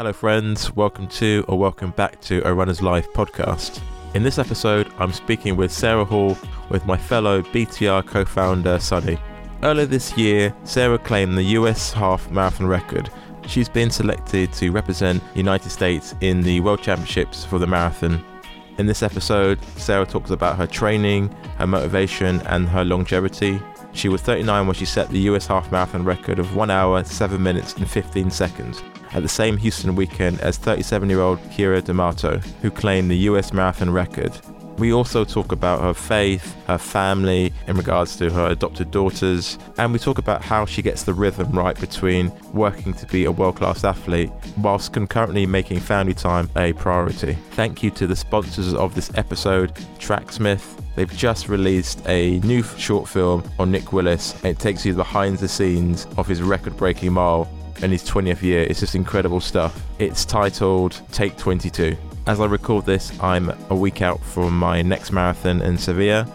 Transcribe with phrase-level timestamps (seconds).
[0.00, 0.74] Hello, friends.
[0.74, 3.82] Welcome to or welcome back to a Runner's Life podcast.
[4.14, 6.38] In this episode, I'm speaking with Sara Hall
[6.70, 9.18] with my fellow BTR co founder, Sonny.
[9.62, 13.10] Earlier this year, Sara claimed the US half marathon record.
[13.46, 18.24] She's been selected to represent the United States in the World Championships for the marathon.
[18.78, 21.28] In this episode, Sara talks about her training,
[21.58, 23.60] her motivation, and her longevity.
[23.92, 27.42] She was 39 when she set the US half marathon record of 1 hour, 7
[27.42, 28.82] minutes, and 15 seconds
[29.12, 33.52] at the same Houston weekend as 37 year old Keira D'Amato, who claimed the US
[33.52, 34.32] marathon record.
[34.80, 39.92] We also talk about her faith, her family, in regards to her adopted daughters, and
[39.92, 43.56] we talk about how she gets the rhythm right between working to be a world
[43.56, 47.34] class athlete whilst concurrently making family time a priority.
[47.50, 50.80] Thank you to the sponsors of this episode, Tracksmith.
[50.96, 55.48] They've just released a new short film on Nick Willis, it takes you behind the
[55.48, 57.50] scenes of his record breaking mile
[57.82, 58.62] in his 20th year.
[58.62, 59.82] It's just incredible stuff.
[59.98, 61.96] It's titled Take 22.
[62.26, 66.26] As I record this, I'm a week out from my next marathon in Sevilla.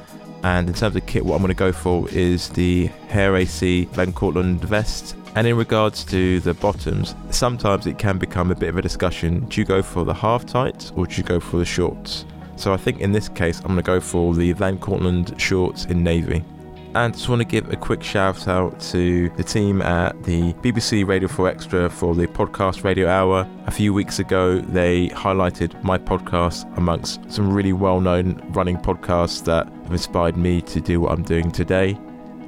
[0.43, 3.85] And in terms of kit, what I'm going to go for is the Hare AC
[3.93, 5.15] Van Cortlandt vest.
[5.35, 9.45] And in regards to the bottoms, sometimes it can become a bit of a discussion.
[9.45, 12.25] Do you go for the half tights or do you go for the shorts?
[12.57, 15.85] So I think in this case, I'm going to go for the Van Cortlandt shorts
[15.85, 16.43] in navy.
[16.95, 21.05] And just want to give a quick shout out to the team at the BBC
[21.05, 23.45] Radio 4 Extra for the podcast Radio Hour.
[23.67, 29.43] A few weeks ago, they highlighted my podcast amongst some really well known running podcasts
[29.43, 31.99] that have inspired me to do what I'm doing today.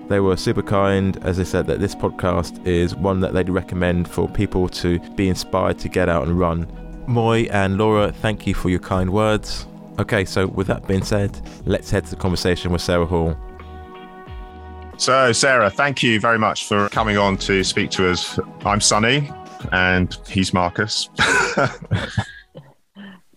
[0.08, 4.08] They were super kind, as they said, that this podcast is one that they'd recommend
[4.09, 6.66] for people to be inspired to get out and run.
[7.06, 9.67] Moy and Laura, thank you for your kind words.
[10.00, 13.36] Okay, so with that being said, let's head to the conversation with Sara Hall.
[14.98, 18.40] So, Sara, thank you very much for coming on to speak to us.
[18.66, 19.30] I'm Sonny,
[19.72, 21.08] and he's Marcus.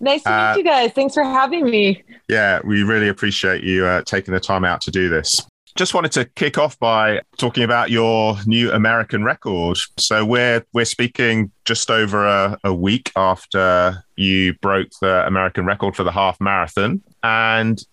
[0.01, 0.93] nice to uh, meet you guys.
[0.93, 2.03] Thanks for having me.
[2.29, 5.47] Yeah, we really appreciate you uh, taking the time out to do this.
[5.77, 9.77] Just wanted to kick off by talking about your new American record.
[9.99, 15.95] So we're we're speaking just over a, a week after you broke the American record
[15.95, 17.85] for the half marathon, and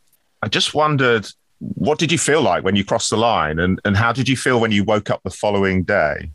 [0.42, 1.28] I just wondered
[1.60, 4.38] what did you feel like when you crossed the line and, and how did you
[4.38, 6.30] feel when you woke up the following day?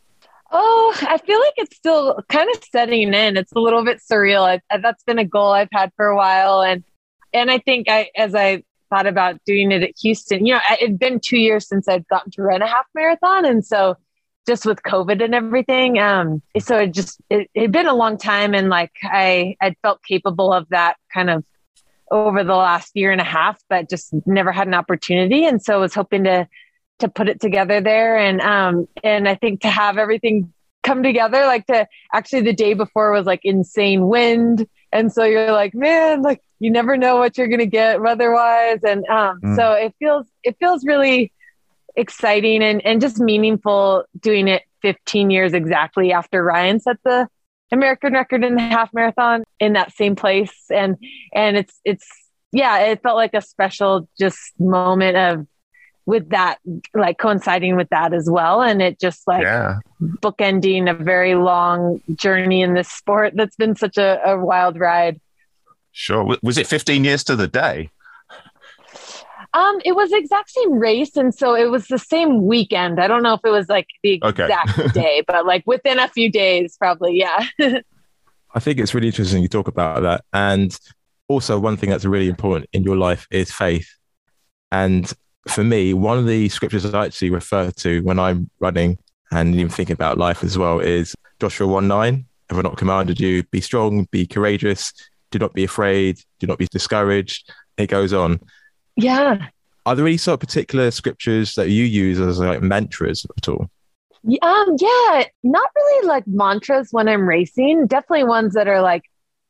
[0.51, 3.37] Oh, I feel like it's still kind of setting in.
[3.37, 4.61] It's a little bit surreal.
[4.71, 6.63] I, that's been a goal I've had for a while.
[6.63, 6.85] And,
[7.33, 10.99] and I think I, as I thought about doing it at Houston, you know, it'd
[10.99, 13.47] been two years since I'd gotten to run a half marathon.
[13.47, 13.97] And so
[14.47, 15.99] just with COVID and everything.
[15.99, 18.55] Um, so it just, it had been a long time.
[18.55, 21.45] And like, I, I felt capable of that kind of
[22.13, 25.47] over the last year and a half, but just never had an opportunity.
[25.47, 26.47] And so I was hoping to
[26.99, 28.17] to put it together there.
[28.17, 30.53] And um and I think to have everything
[30.83, 34.67] come together, like to actually the day before was like insane wind.
[34.93, 38.85] And so you're like, man, like you never know what you're gonna get weather-wise.
[38.85, 39.57] And um mm.
[39.57, 41.33] so it feels it feels really
[41.97, 47.29] exciting and, and just meaningful doing it 15 years exactly after Ryan set the
[47.73, 50.55] American record in the half marathon in that same place.
[50.71, 50.97] And
[51.35, 52.07] and it's it's
[52.53, 55.47] yeah, it felt like a special just moment of
[56.07, 56.59] with that
[56.95, 59.79] like coinciding with that as well and it just like yeah.
[60.21, 65.21] bookending a very long journey in this sport that's been such a, a wild ride
[65.93, 67.89] sure was it 15 years to the day
[69.55, 73.01] um, it was the exact same race, and so it was the same weekend.
[73.01, 74.89] I don't know if it was like the exact okay.
[74.95, 77.19] day, but like within a few days, probably.
[77.19, 77.47] Yeah.
[78.55, 80.77] I think it's really interesting you talk about that, and
[81.29, 83.89] also one thing that's really important in your life is faith.
[84.71, 85.13] And
[85.49, 88.99] for me, one of the scriptures I actually refer to when I'm running
[89.31, 92.25] and even thinking about life as well is Joshua 1 9.
[92.51, 93.43] Have I not commanded you?
[93.45, 94.93] Be strong, be courageous,
[95.31, 97.51] do not be afraid, do not be discouraged.
[97.79, 98.41] It goes on.
[98.97, 99.49] Yeah.
[99.85, 103.69] Are there any sort of particular scriptures that you use as like mantras at all?
[104.43, 107.89] Um, yeah, not really like mantras when I'm racing.
[107.89, 109.03] Definitely ones that are like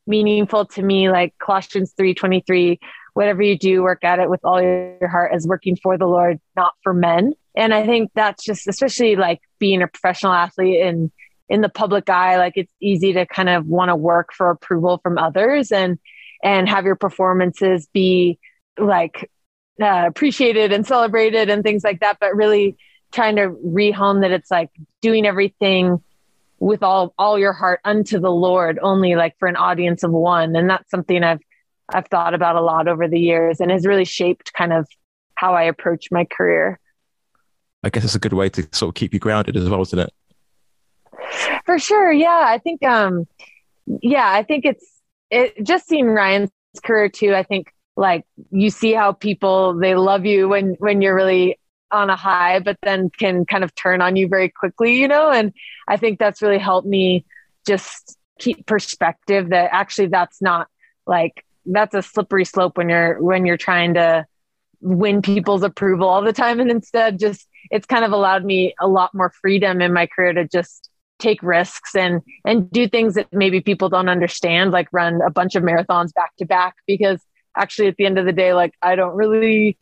[0.06, 2.80] meaningful to me, like Colossians three twenty three.
[3.14, 6.40] Whatever you do, work at it with all your heart as working for the Lord,
[6.56, 7.34] not for men.
[7.54, 11.12] And I think that's just, especially like being a professional athlete and
[11.50, 14.98] in the public eye, like it's easy to kind of want to work for approval
[15.02, 15.98] from others and
[16.42, 18.38] and have your performances be
[18.78, 19.30] like
[19.80, 22.76] uh, appreciated and celebrated and things like that, but really
[23.12, 24.70] trying to rehome that it's like
[25.00, 26.02] doing everything
[26.58, 30.54] with all all your heart unto the Lord, only like for an audience of one,
[30.56, 31.40] and that's something I've
[31.88, 34.86] I've thought about a lot over the years, and has really shaped kind of
[35.34, 36.78] how I approach my career.
[37.82, 39.98] I guess it's a good way to sort of keep you grounded as well, isn't
[39.98, 40.12] it?
[41.66, 42.44] For sure, yeah.
[42.46, 43.26] I think um,
[43.86, 44.86] yeah, I think it's
[45.30, 46.50] it just seeing Ryan's
[46.84, 47.34] career too.
[47.34, 51.58] I think like you see how people they love you when when you're really
[51.92, 55.30] on a high, but then can kind of turn on you very quickly, you know.
[55.30, 55.52] And
[55.86, 57.26] I think that's really helped me
[57.66, 60.68] just keep perspective that actually that's not
[61.06, 64.26] like that's a slippery slope when you're when you're trying to
[64.80, 68.88] win people's approval all the time and instead just it's kind of allowed me a
[68.88, 70.90] lot more freedom in my career to just
[71.20, 75.54] take risks and and do things that maybe people don't understand like run a bunch
[75.54, 77.22] of marathons back to back because
[77.56, 79.76] actually at the end of the day like i don't really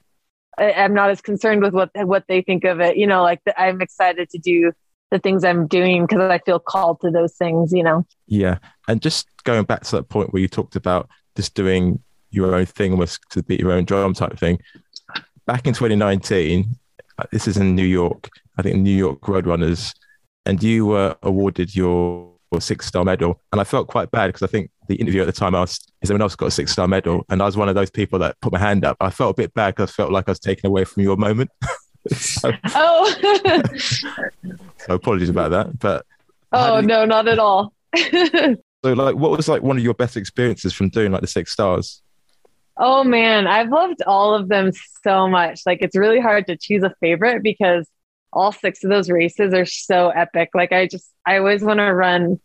[0.59, 3.43] I, am not as concerned with what what they think of it you know like
[3.45, 4.73] the, i'm excited to do
[5.11, 8.59] the things i'm doing because i feel called to those things you know yeah
[8.89, 12.01] and just going back to that point where you talked about just doing
[12.31, 14.61] your own thing was to beat your own drum type thing
[15.47, 16.77] back in 2019
[17.19, 18.29] uh, this is in new york
[18.59, 19.95] i think new york roadrunners
[20.47, 23.41] and you were awarded your six star medal.
[23.53, 25.93] And I felt quite bad because I think the interview at the time I asked,
[26.03, 27.25] Is anyone else got a six star medal?
[27.31, 28.97] And I was one of those people that put my hand up.
[29.01, 31.17] I felt a bit bad because I felt like I was taken away from your
[31.17, 31.51] moment.
[32.09, 33.65] so, oh,
[34.79, 35.79] so apologies about that.
[35.79, 36.05] But
[36.53, 37.73] oh, you, no, not at all.
[37.97, 41.53] so, like, what was like one of your best experiences from doing like the six
[41.53, 42.03] stars?
[42.77, 44.73] Oh man, I've loved all of them
[45.05, 45.61] so much.
[45.67, 47.89] Like it's really hard to choose a favorite because
[48.33, 50.51] all six of those races are so epic.
[50.55, 52.41] Like I just I always want to run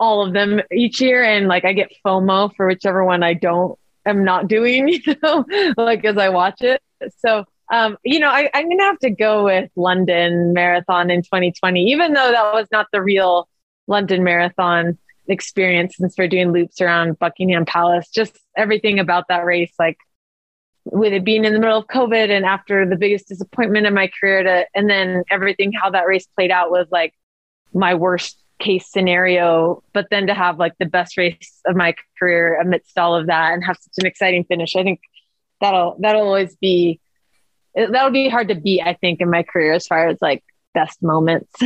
[0.00, 3.78] all of them each year and like I get FOMO for whichever one I don't
[4.06, 5.44] am not doing, you know,
[5.76, 6.82] like as I watch it.
[7.18, 11.90] So um, you know, I, I'm gonna have to go with London Marathon in 2020,
[11.90, 13.48] even though that was not the real
[13.86, 18.08] London Marathon experience since we're doing loops around Buckingham Palace.
[18.08, 19.98] Just everything about that race, like
[20.84, 24.10] with it being in the middle of COVID and after the biggest disappointment in my
[24.18, 27.12] career to, and then everything, how that race played out was like
[27.74, 29.82] my worst case scenario.
[29.92, 33.52] But then to have like the best race of my career amidst all of that
[33.52, 35.00] and have such an exciting finish, I think
[35.60, 37.00] that'll, that'll always be,
[37.74, 40.44] that'll be hard to beat, I think, in my career as far as like
[40.74, 41.52] best moments.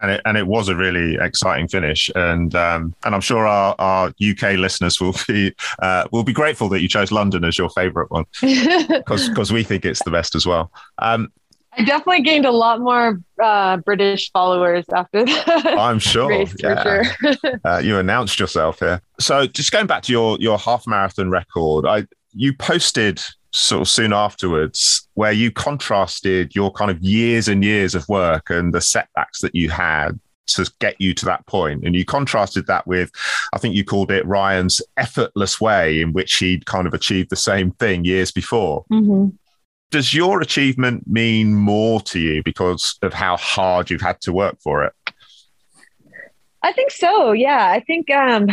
[0.00, 2.10] and it and it was a really exciting finish.
[2.14, 6.68] And um, and I'm sure our, our UK listeners will be uh, will be grateful
[6.70, 10.34] that you chose London as your favourite one because because we think it's the best
[10.34, 10.72] as well.
[10.98, 11.32] Um,
[11.72, 15.78] I definitely gained a lot more uh, British followers after that.
[15.78, 16.28] I'm sure.
[16.28, 16.82] Race, yeah.
[16.82, 17.60] Sure.
[17.64, 19.00] uh, you announced yourself here.
[19.20, 23.20] So just going back to your your half marathon record, I you posted
[23.52, 28.48] sort of soon afterwards where you contrasted your kind of years and years of work
[28.48, 32.66] and the setbacks that you had to get you to that point and you contrasted
[32.66, 33.10] that with
[33.52, 37.36] i think you called it ryan's effortless way in which he'd kind of achieved the
[37.36, 39.28] same thing years before mm-hmm.
[39.90, 44.56] Does your achievement mean more to you because of how hard you've had to work
[44.62, 44.92] for it
[46.62, 48.46] i think so yeah i think um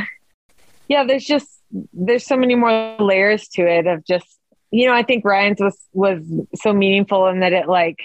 [0.88, 1.48] yeah there's just
[1.94, 4.38] there's so many more layers to it of just
[4.72, 6.24] you know, I think Ryan's was was
[6.56, 8.00] so meaningful in that it like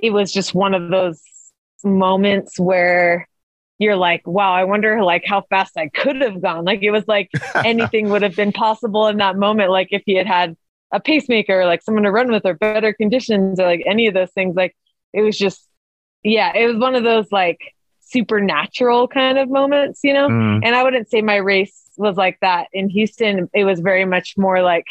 [0.00, 1.20] it was just one of those
[1.84, 3.28] moments where
[3.78, 6.64] you're like, wow, I wonder like how fast I could have gone.
[6.64, 7.30] Like it was like
[7.64, 9.70] anything would have been possible in that moment.
[9.70, 10.56] Like if he had had
[10.92, 14.30] a pacemaker, like someone to run with or better conditions or like any of those
[14.30, 14.76] things, like
[15.12, 15.66] it was just,
[16.22, 17.60] yeah, it was one of those like
[18.00, 20.28] supernatural kind of moments, you know?
[20.28, 20.60] Mm.
[20.64, 23.48] And I wouldn't say my race was like that in Houston.
[23.54, 24.86] It was very much more like,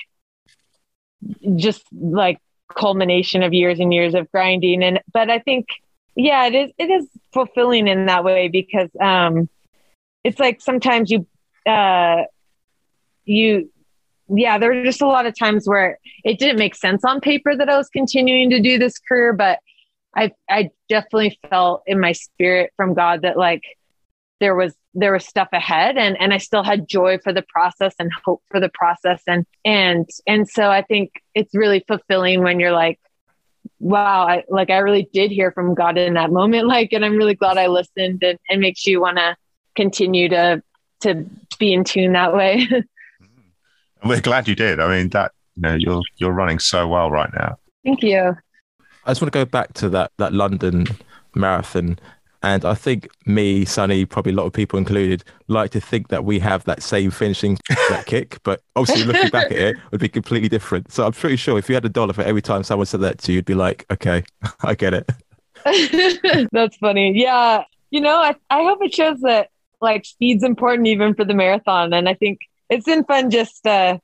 [1.55, 2.39] just like
[2.75, 5.67] culmination of years and years of grinding and but i think
[6.15, 9.49] yeah it is it is fulfilling in that way because um
[10.23, 11.27] it's like sometimes you
[11.65, 12.23] uh
[13.25, 13.70] you
[14.33, 17.55] yeah there were just a lot of times where it didn't make sense on paper
[17.55, 19.59] that i was continuing to do this career but
[20.15, 23.63] i i definitely felt in my spirit from god that like
[24.41, 27.93] there was there was stuff ahead and and I still had joy for the process
[27.99, 29.21] and hope for the process.
[29.27, 32.99] And and and so I think it's really fulfilling when you're like
[33.79, 37.15] wow I like I really did hear from God in that moment like and I'm
[37.15, 39.37] really glad I listened and, and makes you want to
[39.75, 40.61] continue to
[41.01, 41.25] to
[41.57, 42.67] be in tune that way
[44.03, 47.31] we're glad you did I mean that you know you're you're running so well right
[47.33, 48.35] now thank you
[49.05, 50.85] I just want to go back to that that London
[51.35, 51.99] marathon
[52.43, 56.25] and I think me, Sonny, probably a lot of people included, like to think that
[56.25, 58.39] we have that same finishing that kick.
[58.41, 60.91] But obviously, looking back at it, would be completely different.
[60.91, 63.19] So I'm pretty sure if you had a dollar for every time someone said that
[63.19, 64.23] to you, you'd be like, okay,
[64.61, 65.11] I get it.
[66.51, 67.13] That's funny.
[67.15, 67.63] Yeah.
[67.91, 71.93] You know, I, I hope it shows that like speed's important even for the marathon.
[71.93, 72.39] And I think
[72.71, 73.99] it's been fun just uh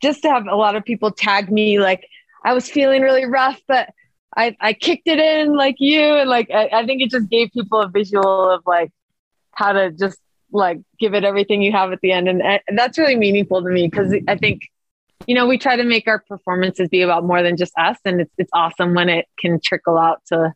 [0.00, 2.06] just to have a lot of people tag me like
[2.44, 3.88] I was feeling really rough, but
[4.36, 7.50] I, I kicked it in like you and like I, I think it just gave
[7.52, 8.92] people a visual of like
[9.52, 10.18] how to just
[10.52, 12.28] like give it everything you have at the end.
[12.28, 14.62] And, and that's really meaningful to me because I think,
[15.26, 17.96] you know, we try to make our performances be about more than just us.
[18.04, 20.52] And it's, it's awesome when it can trickle out to,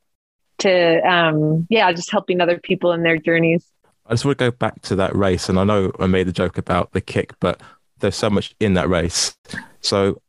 [0.58, 3.64] to, um, yeah, just helping other people in their journeys.
[4.08, 5.48] I just want to go back to that race.
[5.48, 7.60] And I know I made a joke about the kick, but
[7.98, 9.36] there's so much in that race.
[9.80, 10.20] So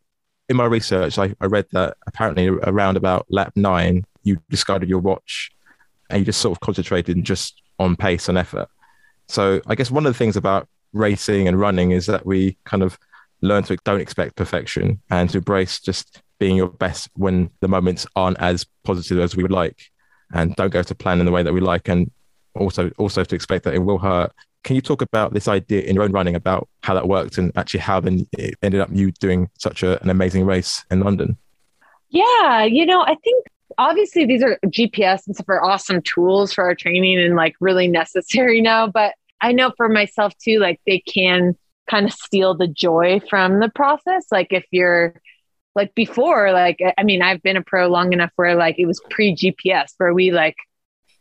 [0.50, 5.00] in my research, I, I read that apparently around about lap nine, you discarded your
[5.00, 5.52] watch
[6.10, 8.68] and you just sort of concentrated just on pace and effort.
[9.28, 12.84] So I guess one of the things about racing and running is that we kind
[12.84, 13.00] of
[13.42, 18.06] learn to don't expect perfection and to embrace just being your best when the moments
[18.16, 19.92] aren't as positive as we would like
[20.34, 22.12] and don't go to plan in the way that we like and
[22.60, 24.32] also also to expect that it will hurt
[24.64, 27.52] can you talk about this idea in your own running about how that worked and
[27.56, 31.38] actually how then it ended up you doing such a, an amazing race in London?
[32.10, 33.46] Yeah, you know, I think
[33.78, 37.88] obviously these are GPS and stuff are awesome tools for our training and like really
[37.88, 38.88] necessary now.
[38.88, 41.56] But I know for myself too, like they can
[41.90, 44.26] kind of steal the joy from the process.
[44.32, 45.22] Like if you're
[45.76, 49.00] like before, like, I mean, I've been a pro long enough where like it was
[49.10, 50.58] pre GPS where we like,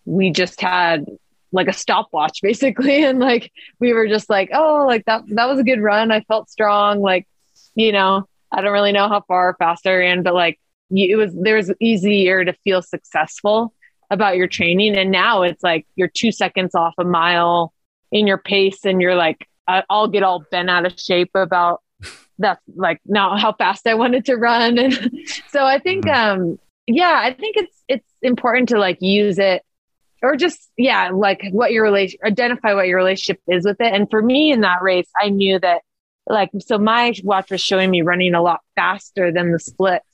[0.05, 1.07] we just had
[1.53, 3.05] like a stopwatch basically.
[3.05, 6.11] And like we were just like oh like that that was a good run.
[6.13, 7.01] I felt strong.
[7.01, 7.27] Like
[7.75, 10.59] you know i don't really know how far fast i ran but like
[10.91, 13.75] it was there was easier to feel successful
[14.11, 14.97] about your training.
[14.97, 17.73] And now it's like you're two seconds off a mile
[18.11, 21.83] in your pace and you're like i'll get all bent out of shape about
[22.39, 24.79] that's like now how fast i wanted to run.
[24.79, 24.95] And
[25.51, 26.41] so i think mm-hmm.
[26.41, 29.63] um yeah i think it's it's important to like use it
[30.23, 33.93] or just yeah like what your relation identify what your relationship is with it.
[33.93, 35.83] And for me in that race i knew that
[36.27, 40.05] like so my watch was showing me running a lot faster than the splits.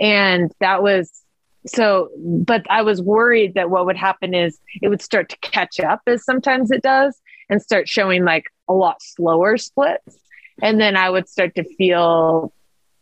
[0.00, 1.10] And that was
[1.66, 5.80] so but i was worried that what would happen is it would start to catch
[5.80, 10.16] up as sometimes it does and start showing like a lot slower splits.
[10.62, 12.52] And then i would start to feel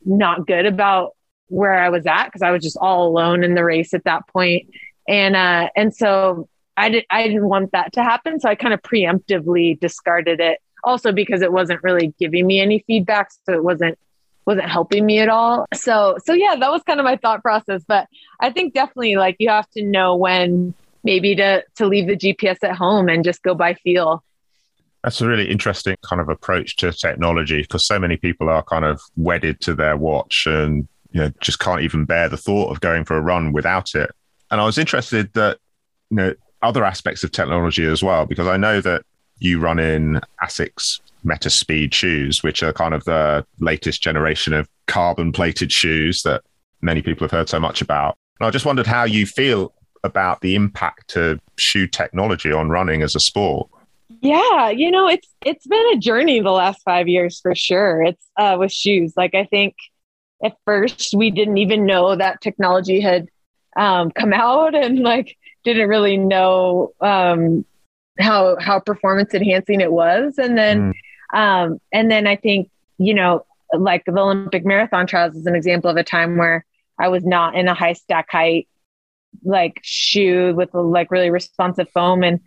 [0.05, 1.13] not good about
[1.49, 4.27] where i was at because i was just all alone in the race at that
[4.29, 4.67] point
[5.13, 8.73] and uh, and so I did I didn't want that to happen, so I kind
[8.73, 10.59] of preemptively discarded it.
[10.85, 13.99] Also because it wasn't really giving me any feedback, so it wasn't
[14.47, 15.67] wasn't helping me at all.
[15.75, 17.85] So so yeah, that was kind of my thought process.
[17.87, 18.09] But
[18.41, 22.57] I think definitely like you have to know when maybe to to leave the GPS
[22.63, 24.25] at home and just go by feel.
[25.05, 28.85] That's a really interesting kind of approach to technology because so many people are kind
[28.87, 32.81] of wedded to their watch and you know just can't even bear the thought of
[32.81, 34.11] going for a run without it.
[34.53, 35.59] And I was interested that,
[36.11, 39.03] you know, other aspects of technology as well, because I know that
[39.39, 44.69] you run in ASICS Meta Speed shoes, which are kind of the latest generation of
[44.87, 46.43] carbon plated shoes that
[46.83, 48.17] many people have heard so much about.
[48.39, 49.73] And I just wondered how you feel
[50.05, 53.71] about the impact of shoe technology on running as a sport.
[54.21, 58.03] Yeah, you know, it's it's been a journey the last 5 years for sure.
[58.03, 59.15] It's uh with shoes.
[59.17, 59.75] Like I think
[60.45, 63.29] at first we didn't even know that technology had
[63.77, 67.65] um, come out and like didn't really know um,
[68.19, 70.39] how how performance enhancing it was.
[70.39, 70.93] And then
[71.35, 71.39] mm.
[71.39, 75.89] um, and then i think you know like the olympic marathon trials is an example
[75.89, 76.63] of a time where
[76.99, 78.69] i was not in a high stack height
[79.45, 82.23] like shoe with like really responsive foam.
[82.23, 82.41] And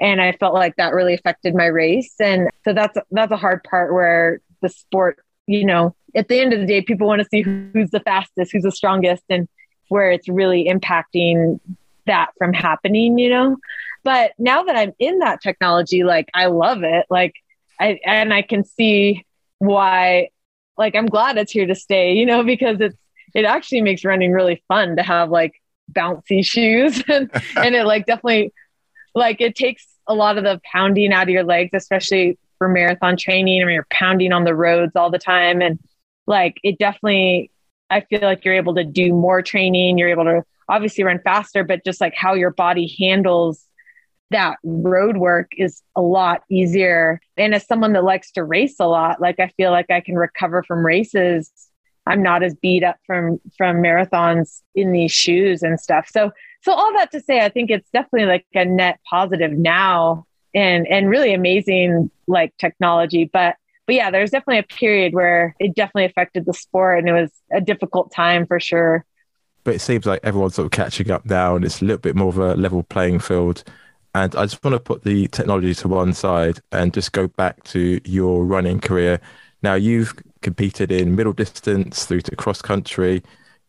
[0.00, 2.14] and i felt like that really affected my race.
[2.20, 6.52] And so that's that's a hard part where the sport you know at the end
[6.52, 9.24] of the day people want to see who's the fastest who's the strongest.
[9.28, 9.48] And
[9.92, 11.60] where it's really impacting
[12.06, 13.58] that from happening, you know?
[14.04, 17.04] But now that I'm in that technology, like I love it.
[17.10, 17.34] Like
[17.78, 19.24] I and I can see
[19.58, 20.30] why
[20.78, 22.96] like I'm glad it's here to stay, you know, because it's
[23.34, 25.52] it actually makes running really fun to have like
[25.92, 28.52] bouncy shoes and, and it like definitely
[29.14, 33.16] like it takes a lot of the pounding out of your legs, especially for marathon
[33.16, 33.62] training.
[33.62, 35.60] I mean, you're pounding on the roads all the time.
[35.60, 35.78] And
[36.26, 37.51] like it definitely
[37.92, 39.98] I feel like you're able to do more training.
[39.98, 43.66] You're able to obviously run faster, but just like how your body handles
[44.30, 47.20] that road work is a lot easier.
[47.36, 50.16] And as someone that likes to race a lot, like I feel like I can
[50.16, 51.52] recover from races.
[52.06, 56.08] I'm not as beat up from from marathons in these shoes and stuff.
[56.10, 56.32] So
[56.62, 60.86] so all that to say, I think it's definitely like a net positive now and
[60.88, 63.30] and really amazing like technology.
[63.32, 67.12] But but yeah, there's definitely a period where it definitely affected the sport and it
[67.12, 69.04] was a difficult time for sure.
[69.64, 72.16] But it seems like everyone's sort of catching up now and it's a little bit
[72.16, 73.64] more of a level playing field.
[74.14, 77.62] And I just want to put the technology to one side and just go back
[77.64, 79.20] to your running career.
[79.62, 83.22] Now, you've competed in middle distance through to cross country.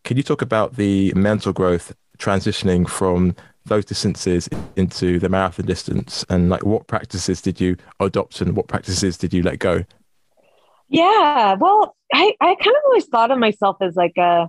[0.03, 6.25] Can you talk about the mental growth transitioning from those distances into the marathon distance
[6.29, 9.86] and like what practices did you adopt and what practices did you let go
[10.93, 14.47] yeah well i i kind of always thought of myself as like a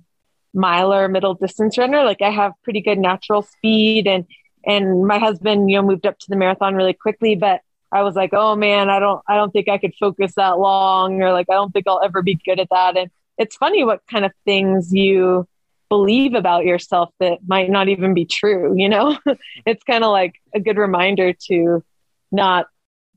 [0.53, 2.05] miler middle distance runner.
[2.05, 4.27] Like i have pretty good natural speed and
[4.65, 7.61] and my husband you know moved up to the marathon really quickly but
[7.93, 11.23] i was like oh man i don't i don't think i could focus that long
[11.23, 12.97] or like i don't think i'll ever be good at that.
[12.97, 15.49] And it's funny what kind of things you
[15.89, 19.19] believe about yourself that might not even be true you know?
[19.67, 21.83] It's kind of like a good reminder to
[22.31, 22.67] not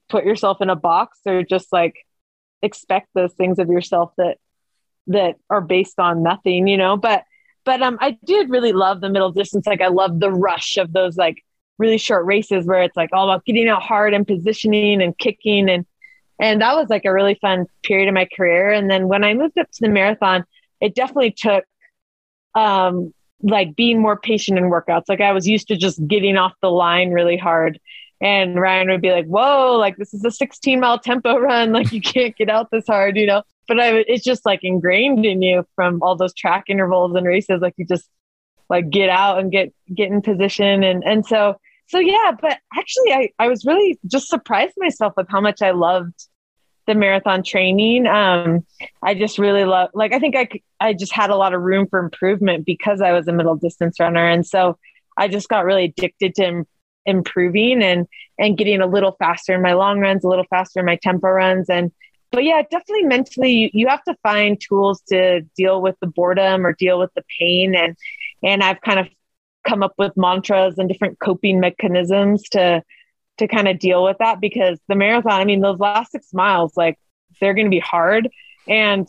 [0.08, 2.07] put yourself in a box or just like
[2.62, 4.38] expect those things of yourself that
[5.08, 7.24] that are based on nothing you know but
[7.64, 10.92] but um i did really love the middle distance like i love the rush of
[10.94, 11.44] those like
[11.78, 15.70] really short races where it's like all about getting out hard and positioning and kicking
[15.70, 15.86] and
[16.40, 19.34] and that was like a really fun period of my career and then when i
[19.34, 20.44] moved up to the marathon
[20.82, 21.64] it definitely took
[22.56, 25.04] um, like being more patient in workouts.
[25.08, 27.80] Like I was used to just getting off the line really hard.
[28.20, 31.72] And Ryan would be like, whoa, like this is a 16 mile tempo run.
[31.78, 33.44] Like you can't get out this hard, you know?
[33.68, 37.62] But I, it's just like ingrained in you from all those track intervals and races.
[37.62, 38.10] Like you just
[38.70, 40.84] like get out and get, get in position.
[40.84, 41.56] And, and so,
[41.88, 45.72] so yeah, but actually I, I was really just surprised myself with how much I
[45.72, 46.14] loved
[46.88, 48.08] the marathon training.
[48.08, 48.66] Um,
[49.04, 51.88] I just really love, like, I think I, I just had a lot of room
[51.88, 54.28] for improvement because I was a middle distance runner.
[54.28, 54.78] And so
[55.18, 56.66] I just got really addicted to
[57.08, 60.86] improving and, and getting a little faster in my long runs, a little faster in
[60.86, 61.70] my tempo runs.
[61.70, 61.92] And,
[62.32, 66.66] but yeah, definitely mentally, you, you have to find tools to deal with the boredom
[66.66, 67.74] or deal with the pain.
[67.74, 67.98] And,
[68.44, 69.08] and I've kind of
[69.68, 72.84] come up with mantras and different coping mechanisms to,
[73.38, 76.78] to kind of deal with that because the marathon, I mean, those last six miles,
[76.78, 77.00] like
[77.40, 78.30] they're going to be hard
[78.68, 79.08] and,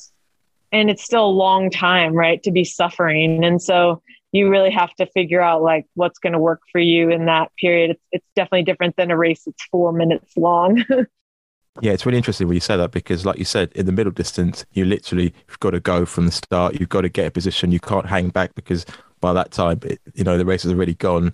[0.71, 2.43] and it's still a long time, right.
[2.43, 3.45] To be suffering.
[3.45, 7.11] And so you really have to figure out like what's going to work for you
[7.11, 7.93] in that period.
[7.93, 10.85] It's, it's definitely different than a race that's four minutes long.
[11.81, 14.11] Yeah, it's really interesting when you say that because, like you said, in the middle
[14.11, 16.81] distance, you literally have got to go from the start.
[16.81, 17.71] You've got to get a position.
[17.71, 18.85] You can't hang back because
[19.21, 21.33] by that time, it, you know, the race has already gone,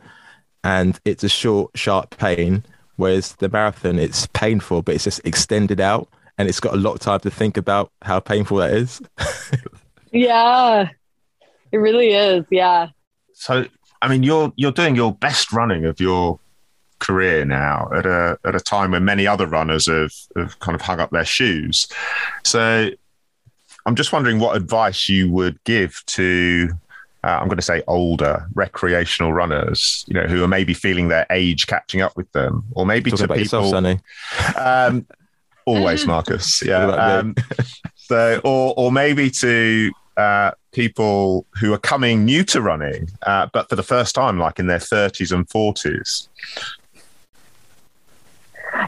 [0.63, 2.63] and it's a short, sharp pain.
[2.97, 6.95] Whereas the marathon, it's painful, but it's just extended out and it's got a lot
[6.95, 9.01] of time to think about how painful that is.
[10.13, 10.89] yeah,
[11.75, 12.45] it really is.
[12.51, 12.91] Yeah.
[13.33, 13.67] So,
[14.01, 16.39] I mean, you're you're doing your best running of your
[17.01, 20.83] career now at a at a time when many other runners have, have kind of
[20.83, 21.89] hung up their shoes.
[22.45, 22.91] So,
[23.87, 26.71] I'm just wondering what advice you would give to
[27.25, 31.27] uh, I'm going to say older recreational runners, you know, who are maybe feeling their
[31.31, 33.71] age catching up with them, or maybe Talking to people.
[33.71, 35.07] Yourself, um,
[35.65, 36.63] always, Marcus.
[36.63, 36.87] Yeah.
[36.87, 37.35] Um,
[37.97, 43.69] so, or or maybe to uh, people who are coming new to running, uh, but
[43.69, 46.29] for the first time, like in their 30s and 40s.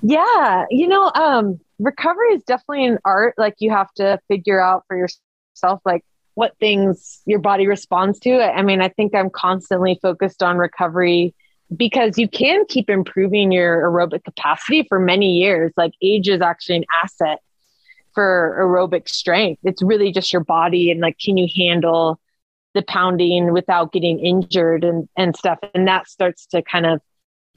[0.02, 3.34] Yeah, you know, um, recovery is definitely an art.
[3.38, 8.42] Like you have to figure out for yourself, like what things your body responds to.
[8.42, 11.34] I mean, I think I'm constantly focused on recovery
[11.74, 15.72] because you can keep improving your aerobic capacity for many years.
[15.76, 17.40] Like age is actually an asset
[18.16, 19.60] for aerobic strength.
[19.62, 22.18] It's really just your body and like, can you handle
[22.74, 25.58] the pounding without getting injured and, and stuff?
[25.74, 27.00] And that starts to kind of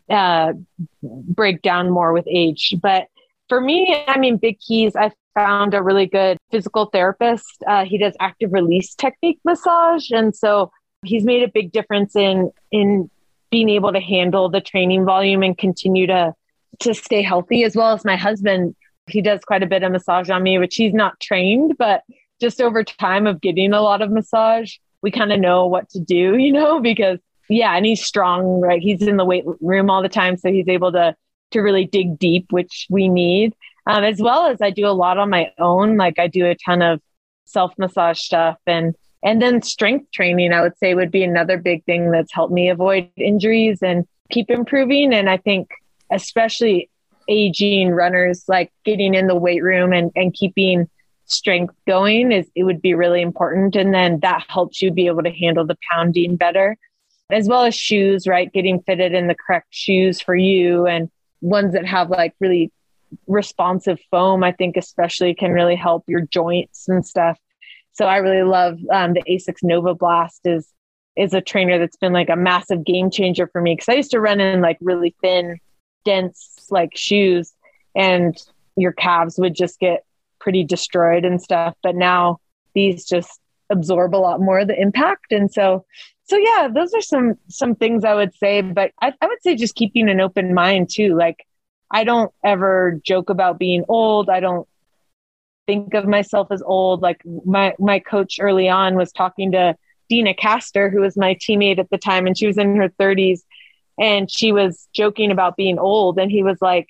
[0.10, 0.54] uh,
[1.02, 2.76] break down more with age.
[2.82, 3.08] But
[3.48, 7.64] for me, I mean, big keys, I found a really good physical therapist.
[7.66, 10.72] Uh, he does active release technique massage, and so
[11.06, 13.10] he's made a big difference in in
[13.50, 16.34] being able to handle the training volume and continue to
[16.80, 17.64] to stay healthy.
[17.64, 18.76] As well as my husband,
[19.10, 22.04] he does quite a bit of massage on me, which he's not trained, but
[22.40, 26.00] just over time of getting a lot of massage, we kind of know what to
[26.00, 27.20] do, you know, because
[27.50, 28.82] yeah, and he's strong, right?
[28.82, 31.16] He's in the weight room all the time, so he's able to
[31.52, 33.56] to really dig deep, which we need
[33.90, 35.98] um, as well as I do a lot on my own.
[35.98, 37.02] Like I do a ton of
[37.46, 40.54] self massage stuff and and then strength training.
[40.54, 44.52] I would say would be another big thing that's helped me avoid injuries and keep
[44.52, 45.14] improving.
[45.14, 45.70] And I think
[46.12, 46.90] especially
[47.30, 50.90] aging runners, like getting in the weight room and and keeping
[51.26, 55.22] strength going is it would be really important and then that helps you be able
[55.22, 56.76] to handle the pounding better
[57.32, 61.12] as well as shoes right getting fitted in the correct shoes for you and
[61.42, 62.72] ones that have like really
[63.28, 67.38] responsive foam, I think especially can really help your joints and stuff.
[67.94, 70.68] So I really love um, the Asics Nova Blast is
[71.18, 74.12] is a trainer that's been like a massive game changer for me because I used
[74.12, 75.60] to run in like really thin,
[76.06, 77.54] dense like shoes,
[77.96, 78.38] and
[78.76, 80.04] your calves would just get
[80.40, 81.76] pretty destroyed and stuff.
[81.84, 82.40] But now
[82.74, 85.86] these just absorb a lot more of the impact, and so
[86.30, 89.56] so yeah, those are some some things I would say, but I, I would say
[89.56, 91.16] just keeping an open mind too.
[91.16, 91.46] Like
[91.92, 94.30] I don't ever joke about being old.
[94.30, 94.68] I don't
[95.66, 97.02] think of myself as old.
[97.02, 99.76] Like my my coach early on was talking to
[100.08, 103.42] Deena Kastor, who was my teammate at the time, and she was in her 30s,
[104.00, 106.90] and she was joking about being old, and he was like,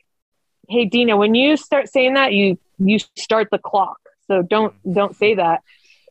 [0.67, 4.00] "Hey, Deena when you start saying that, you you start the clock.
[4.28, 5.62] So don't don't say that."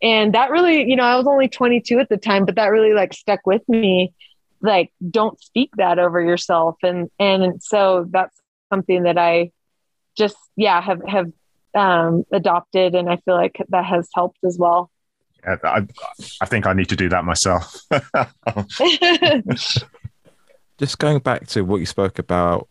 [0.01, 2.93] and that really you know i was only 22 at the time but that really
[2.93, 4.13] like stuck with me.
[4.61, 6.77] Like don't speak that over yourself.
[6.83, 8.37] And and so that's
[8.71, 9.53] something that i
[10.17, 11.33] just yeah have have
[11.75, 14.91] um adopted and i feel like that has helped as well.
[15.45, 15.87] Yeah, I,
[16.41, 17.83] I think i need to do that myself
[20.79, 22.69] just going back to what you spoke about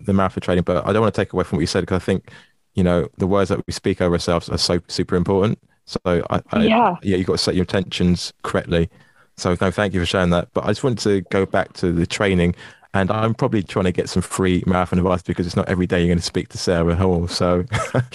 [0.00, 1.96] the marathon training but i don't want to take away from what you said because
[2.00, 2.30] i think
[2.74, 5.58] you know the words that we speak over ourselves are so super important
[5.90, 5.98] so
[6.30, 8.88] I, I yeah, yeah, you got to set your intentions correctly.
[9.36, 10.48] So no, thank you for sharing that.
[10.54, 12.54] But I just wanted to go back to the training,
[12.94, 15.98] and I'm probably trying to get some free marathon advice because it's not every day
[15.98, 17.26] you're going to speak to Sara Hall.
[17.26, 17.64] So,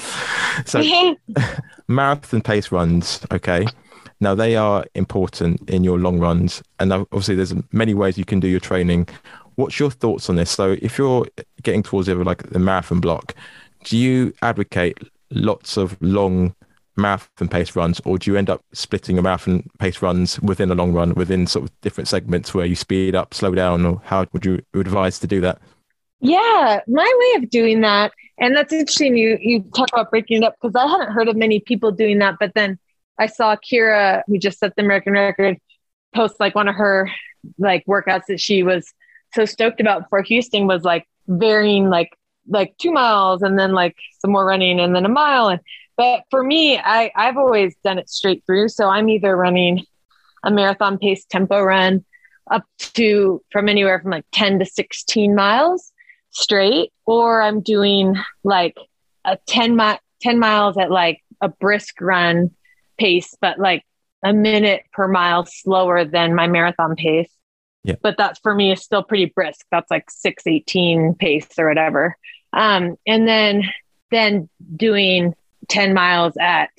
[0.65, 1.15] so
[1.89, 3.65] marathon pace runs, okay.
[4.19, 8.39] Now they are important in your long runs, and obviously there's many ways you can
[8.39, 9.07] do your training.
[9.55, 10.51] What's your thoughts on this?
[10.51, 11.27] So if you're
[11.63, 13.35] getting towards the like the marathon block,
[13.83, 14.97] do you advocate
[15.31, 16.55] lots of long
[16.97, 20.75] marathon pace runs, or do you end up splitting your marathon pace runs within a
[20.75, 24.25] long run within sort of different segments where you speed up, slow down, or how
[24.31, 25.59] would you advise to do that?
[26.21, 29.17] Yeah, my way of doing that, and that's interesting.
[29.17, 32.19] You you talk about breaking it up because I hadn't heard of many people doing
[32.19, 32.79] that, but then
[33.17, 35.57] I saw Keira, who just set the American record,
[36.13, 37.09] post like one of her
[37.57, 38.93] like workouts that she was
[39.33, 42.09] so stoked about for Houston was like varying like
[42.47, 45.59] like two miles and then like some more running and then a mile and
[45.97, 48.69] but for me, I, I've always done it straight through.
[48.69, 49.85] So I'm either running
[50.43, 52.03] a marathon pace tempo run
[52.51, 55.91] up to from anywhere from like 10 to 16 miles
[56.31, 58.75] straight, or I'm doing like
[59.23, 62.51] a 10 mile 10 miles at like a brisk run
[62.97, 63.83] pace, but like
[64.23, 67.31] a minute per mile slower than my marathon pace.
[67.83, 67.95] Yeah.
[68.01, 69.65] But that's for me is still pretty brisk.
[69.71, 72.17] That's like 618 pace or whatever.
[72.51, 73.63] Um, and then
[74.11, 75.35] then doing
[75.67, 76.69] 10 miles at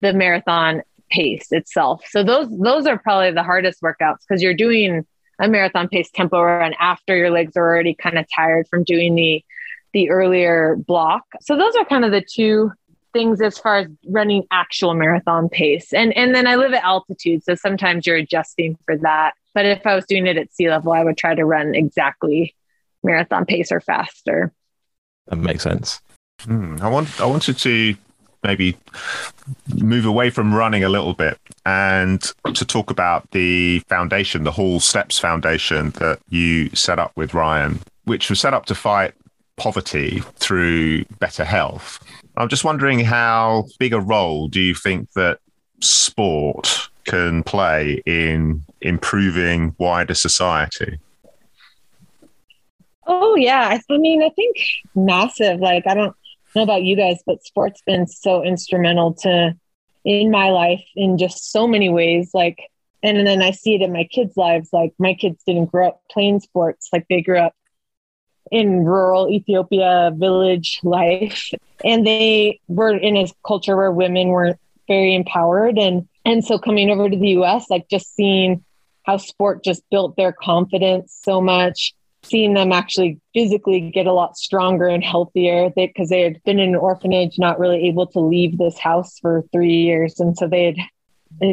[0.00, 2.04] the marathon pace itself.
[2.08, 5.06] So those those are probably the hardest workouts because you're doing
[5.40, 9.14] a marathon pace tempo run after your legs are already kind of tired from doing
[9.14, 9.44] the
[9.92, 11.24] the earlier block.
[11.40, 12.72] So those are kind of the two
[13.12, 15.92] things as far as running actual marathon pace.
[15.92, 19.34] And and then I live at altitude, so sometimes you're adjusting for that.
[19.54, 22.54] But if I was doing it at sea level, I would try to run exactly
[23.02, 24.52] marathon pace or faster.
[25.26, 26.00] That makes sense.
[26.40, 26.76] Hmm.
[26.80, 27.94] I want I wanted to
[28.42, 28.76] maybe
[29.74, 32.20] move away from running a little bit and
[32.54, 37.80] to talk about the foundation, the Hall Steps Foundation that you set up with Ryan,
[38.04, 39.14] which was set up to fight
[39.56, 42.00] poverty through better health.
[42.36, 45.38] I'm just wondering how big a role do you think that
[45.80, 50.98] sport can play in improving wider society?
[53.06, 54.56] Oh yeah, I mean, I think
[54.94, 55.60] massive.
[55.60, 56.16] Like, I don't
[56.54, 59.56] know about you guys, but sport's been so instrumental to
[60.04, 62.30] in my life in just so many ways.
[62.32, 62.70] Like,
[63.02, 64.70] and then I see it in my kids' lives.
[64.72, 67.54] Like, my kids didn't grow up playing sports, like, they grew up
[68.52, 71.50] in rural Ethiopia village life.
[71.84, 75.78] And they were in a culture where women weren't very empowered.
[75.78, 78.64] And and so coming over to the US, like just seeing
[79.04, 84.36] how sport just built their confidence so much seeing them actually physically get a lot
[84.36, 88.20] stronger and healthier because they, they, had been in an orphanage not really able to
[88.20, 90.76] leave this house for three years and so they had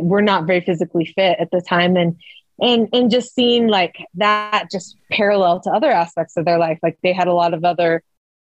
[0.03, 2.19] were not very physically fit at the time and
[2.61, 6.97] and and just seeing like that just parallel to other aspects of their life like
[7.03, 8.03] they had a lot of other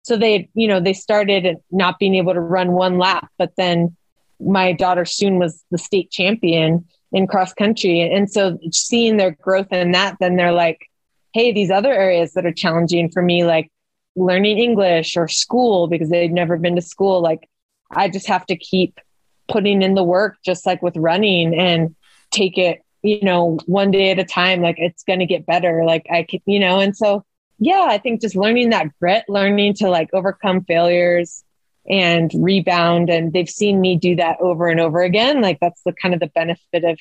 [0.03, 3.97] so they you know they started not being able to run one lap but then
[4.41, 8.01] my daughter soon was the state champion in cross country.
[8.01, 10.89] And so seeing their growth in that then they're like
[11.35, 13.71] hey, these other areas that are challenging for me, like
[14.17, 17.49] learning English or school, because they've never been to school, like
[17.91, 18.99] I just have to keep
[19.47, 21.95] putting in the work, just like with running and
[22.31, 24.61] take it, you know, one day at a time.
[24.61, 25.85] Like it's going to get better.
[25.85, 27.25] Like I can, you know, and so,
[27.59, 31.43] yeah, I think just learning that grit, learning to like overcome failures
[31.89, 33.09] and rebound.
[33.09, 35.41] And they've seen me do that over and over again.
[35.41, 36.99] Like that's the kind of the benefit of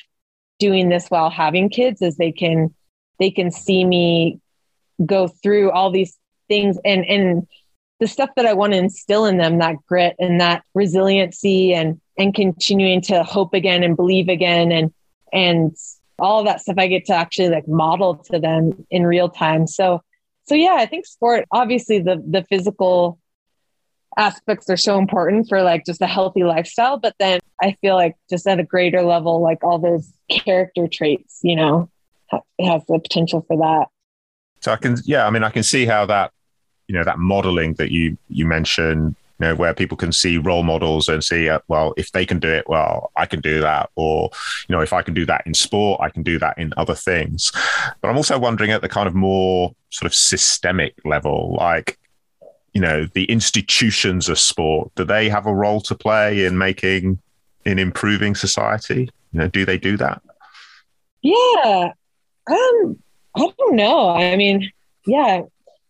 [0.60, 2.74] doing this while having kids is they can
[3.20, 4.40] they can see me
[5.06, 6.18] go through all these
[6.48, 7.48] things and and
[8.00, 12.00] the stuff that I want to instill in them that grit and that resiliency and
[12.18, 14.94] and continuing to hope again and believe again and
[15.34, 15.76] and
[16.20, 19.68] all that stuff I get to actually like model to them in real time.
[19.68, 20.02] So,
[20.48, 23.20] so yeah, I think sport, obviously the, the physical
[24.18, 26.98] aspects are so important for like just a healthy lifestyle.
[26.98, 31.40] But then I feel like just at a greater level, like all those character traits,
[31.44, 31.90] you know,
[32.60, 33.88] has the potential for that.
[34.62, 36.32] So I can, yeah, I mean, I can see how that,
[36.88, 40.64] you know, that modeling that you you mentioned you know, where people can see role
[40.64, 43.90] models and see, uh, well, if they can do it, well, I can do that.
[43.96, 44.30] Or,
[44.68, 46.96] you know, if I can do that in sport, I can do that in other
[46.96, 47.52] things.
[48.02, 52.00] But I'm also wondering at the kind of more sort of systemic level, like,
[52.74, 57.20] you know, the institutions of sport, do they have a role to play in making,
[57.66, 59.10] in improving society?
[59.34, 60.22] You know, do they do that?
[61.22, 61.92] Yeah.
[62.50, 63.04] Um,
[63.36, 64.10] I don't know.
[64.10, 64.72] I mean,
[65.06, 65.42] yeah,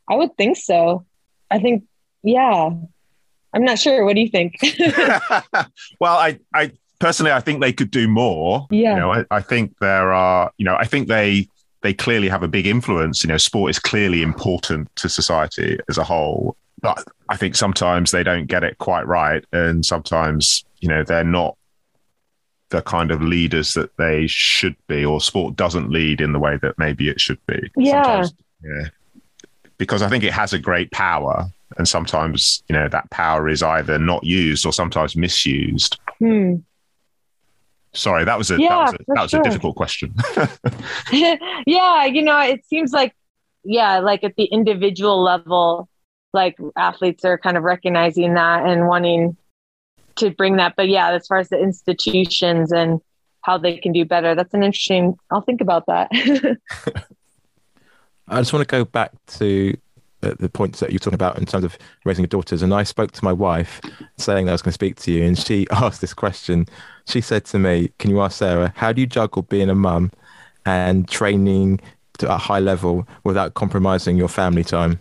[0.10, 1.05] I would think so.
[1.49, 1.86] I think,
[2.23, 2.71] yeah,
[3.53, 4.05] I'm not sure.
[4.05, 4.55] What do you think?
[5.99, 8.67] well, I, I personally, I think they could do more.
[8.69, 8.93] Yeah.
[8.93, 11.47] You know, I, I think there are, you know, I think they
[11.81, 13.23] they clearly have a big influence.
[13.23, 16.57] You know, sport is clearly important to society as a whole.
[16.81, 19.43] But I think sometimes they don't get it quite right.
[19.51, 21.57] And sometimes, you know, they're not
[22.69, 26.57] the kind of leaders that they should be, or sport doesn't lead in the way
[26.62, 27.71] that maybe it should be.
[27.77, 28.03] Yeah.
[28.03, 28.33] Sometimes,
[28.63, 28.88] yeah.
[29.77, 33.63] Because I think it has a great power and sometimes you know that power is
[33.63, 36.55] either not used or sometimes misused hmm.
[37.93, 39.41] sorry that was a yeah, that was, a, that was sure.
[39.41, 40.13] a difficult question
[41.65, 43.15] yeah you know it seems like
[43.63, 45.87] yeah like at the individual level
[46.33, 49.37] like athletes are kind of recognizing that and wanting
[50.15, 52.99] to bring that but yeah as far as the institutions and
[53.41, 56.09] how they can do better that's an interesting i'll think about that
[58.27, 59.77] i just want to go back to
[60.21, 62.62] the, the points that you're talking about in terms of raising your daughters.
[62.62, 63.82] And I spoke to my wife
[64.17, 66.67] saying that I was going to speak to you, and she asked this question.
[67.06, 70.12] She said to me, Can you ask Sara, how do you juggle being a mum
[70.65, 71.80] and training
[72.17, 74.99] to a high level without compromising your family time?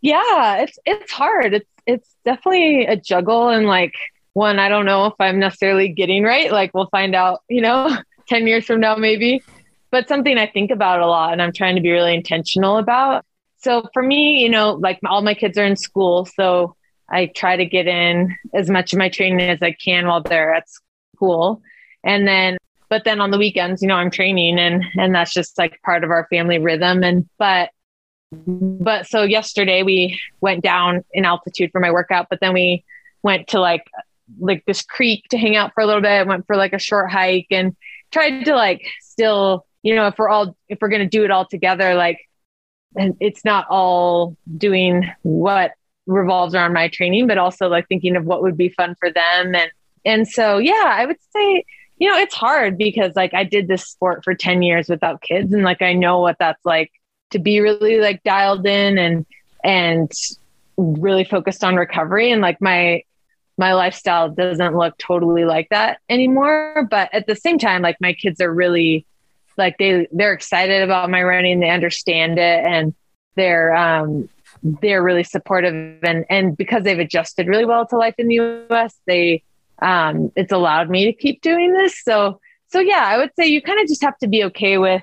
[0.00, 1.54] Yeah, it's it's hard.
[1.54, 3.94] It's it's definitely a juggle and like
[4.34, 6.50] one I don't know if I'm necessarily getting right.
[6.50, 7.96] Like we'll find out, you know,
[8.28, 9.42] 10 years from now maybe.
[9.90, 13.24] But something I think about a lot and I'm trying to be really intentional about
[13.62, 16.76] so for me, you know, like all my kids are in school, so
[17.08, 20.54] I try to get in as much of my training as I can while they're
[20.54, 20.68] at
[21.14, 21.62] school.
[22.04, 25.56] And then but then on the weekends, you know, I'm training and and that's just
[25.58, 27.70] like part of our family rhythm and but
[28.32, 32.84] but so yesterday we went down in altitude for my workout, but then we
[33.22, 33.84] went to like
[34.40, 37.10] like this creek to hang out for a little bit, went for like a short
[37.10, 37.76] hike and
[38.10, 41.30] tried to like still, you know, if we're all if we're going to do it
[41.30, 42.18] all together like
[42.96, 45.72] it's not all doing what
[46.06, 49.54] revolves around my training, but also like thinking of what would be fun for them.
[49.54, 49.70] And,
[50.04, 51.64] and so, yeah, I would say,
[51.98, 55.52] you know, it's hard because like I did this sport for 10 years without kids.
[55.52, 56.90] And like, I know what that's like
[57.30, 59.26] to be really like dialed in and,
[59.62, 60.10] and
[60.76, 62.32] really focused on recovery.
[62.32, 63.02] And like my,
[63.56, 66.88] my lifestyle doesn't look totally like that anymore.
[66.90, 69.06] But at the same time, like my kids are really
[69.56, 71.60] like they they're excited about my running.
[71.60, 72.94] They understand it and
[73.36, 74.28] they're um
[74.62, 76.02] they're really supportive.
[76.02, 79.42] And and because they've adjusted really well to life in the US they
[79.80, 82.02] um it's allowed me to keep doing this.
[82.02, 85.02] So so yeah I would say you kind of just have to be okay with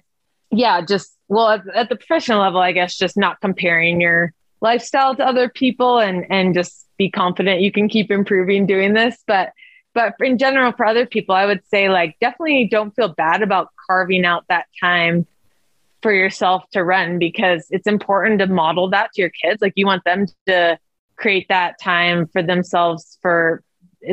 [0.52, 5.16] yeah just well at, at the professional level I guess just not comparing your lifestyle
[5.16, 9.24] to other people and and just be confident you can keep improving doing this.
[9.26, 9.54] But
[9.94, 13.70] but in general for other people i would say like definitely don't feel bad about
[13.90, 15.26] carving out that time
[16.02, 19.62] for yourself to run because it's important to model that to your kids.
[19.62, 20.78] Like you want them to
[21.18, 23.64] create that time for themselves for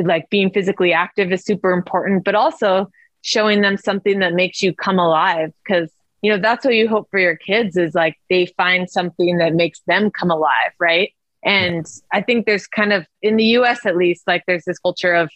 [0.03, 4.73] like being physically active is super important but also showing them something that makes you
[4.73, 5.89] come alive because
[6.21, 9.53] you know that's what you hope for your kids is like they find something that
[9.53, 11.13] makes them come alive right?
[11.43, 15.13] And i think there's kind of in the us at least like there's this culture
[15.13, 15.29] of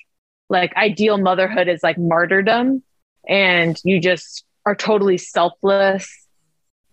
[0.50, 2.84] like ideal motherhood is like martyrdom
[3.28, 6.28] and you just are totally selfless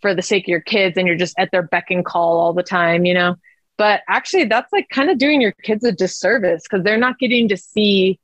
[0.01, 2.53] for the sake of your kids and you're just at their beck and call all
[2.53, 3.37] the time, you know?
[3.77, 7.49] But actually, that's like kind of doing your kids a disservice because they're not getting
[7.49, 8.19] to see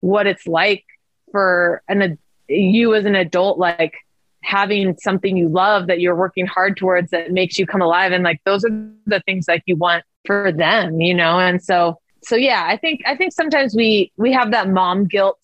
[0.00, 0.84] what it's like
[1.30, 3.94] for an you as an adult, like
[4.42, 8.12] having something you love that you're working hard towards that makes you come alive.
[8.12, 8.70] And like those are
[9.06, 11.38] the things like you want for them, you know?
[11.38, 15.38] And so so yeah, I think I think sometimes we we have that mom guilt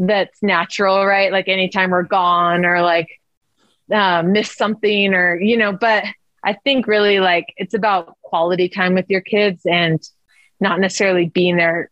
[0.00, 1.30] that's natural, right?
[1.30, 3.08] Like anytime we're gone or like
[3.92, 6.04] uh, miss something or you know, but
[6.42, 10.00] I think really like it's about quality time with your kids and
[10.58, 11.90] not necessarily being there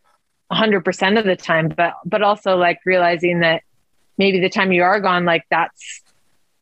[0.51, 3.62] 100% of the time but but also like realizing that
[4.16, 6.03] maybe the time you are gone, like that's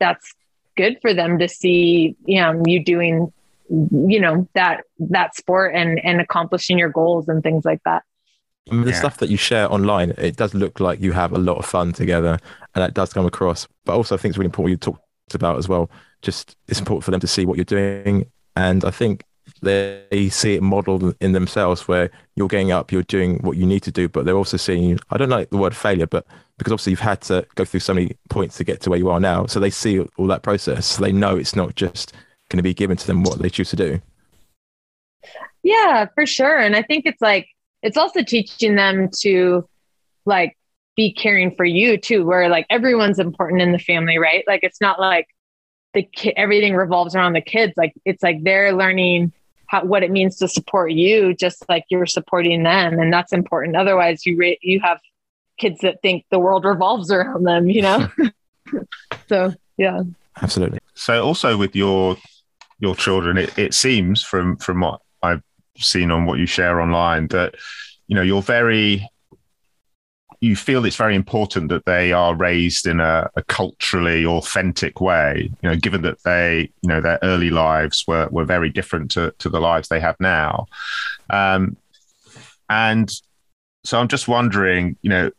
[0.00, 0.34] that's
[0.76, 3.32] good for them to see you know you doing
[3.70, 8.02] you know that that sport and and accomplishing your goals and things like that
[8.70, 8.98] I mean, the Yeah.
[8.98, 11.92] stuff that you share online, it does look like you have a lot of fun
[11.92, 12.38] together,
[12.74, 13.68] and that does come across.
[13.84, 15.90] But also, I think it's really important what you talked about as well.
[16.22, 18.26] Just it's important for them to see what you're doing,
[18.56, 19.24] and I think
[19.62, 23.84] they see it modeled in themselves, where you're getting up, you're doing what you need
[23.84, 24.98] to do, but they're also seeing.
[25.10, 26.26] I don't like the word failure, but
[26.58, 29.10] because obviously you've had to go through so many points to get to where you
[29.10, 30.86] are now, so they see all that process.
[30.86, 32.12] So they know it's not just
[32.48, 34.00] going to be given to them what they choose to do.
[35.62, 36.58] Yeah, for sure.
[36.58, 37.46] And I think it's like
[37.86, 39.68] it's also teaching them to
[40.24, 40.56] like
[40.96, 44.44] be caring for you too, where like everyone's important in the family, right?
[44.46, 45.28] Like it's not like
[45.94, 47.74] the ki- everything revolves around the kids.
[47.76, 49.32] Like it's like they're learning
[49.68, 53.76] how, what it means to support you, just like you're supporting them, and that's important.
[53.76, 55.00] Otherwise, you ra- you have
[55.58, 58.08] kids that think the world revolves around them, you know.
[59.28, 60.02] so yeah.
[60.42, 60.80] Absolutely.
[60.94, 62.16] So also with your
[62.80, 65.05] your children, it, it seems from from what I've
[65.84, 67.54] seen on what you share online that
[68.06, 69.08] you know you're very
[70.40, 75.50] you feel it's very important that they are raised in a, a culturally authentic way.
[75.62, 79.34] You know, given that they you know their early lives were were very different to
[79.38, 80.66] to the lives they have now,
[81.30, 81.76] um,
[82.68, 83.10] and
[83.84, 85.30] so I'm just wondering, you know,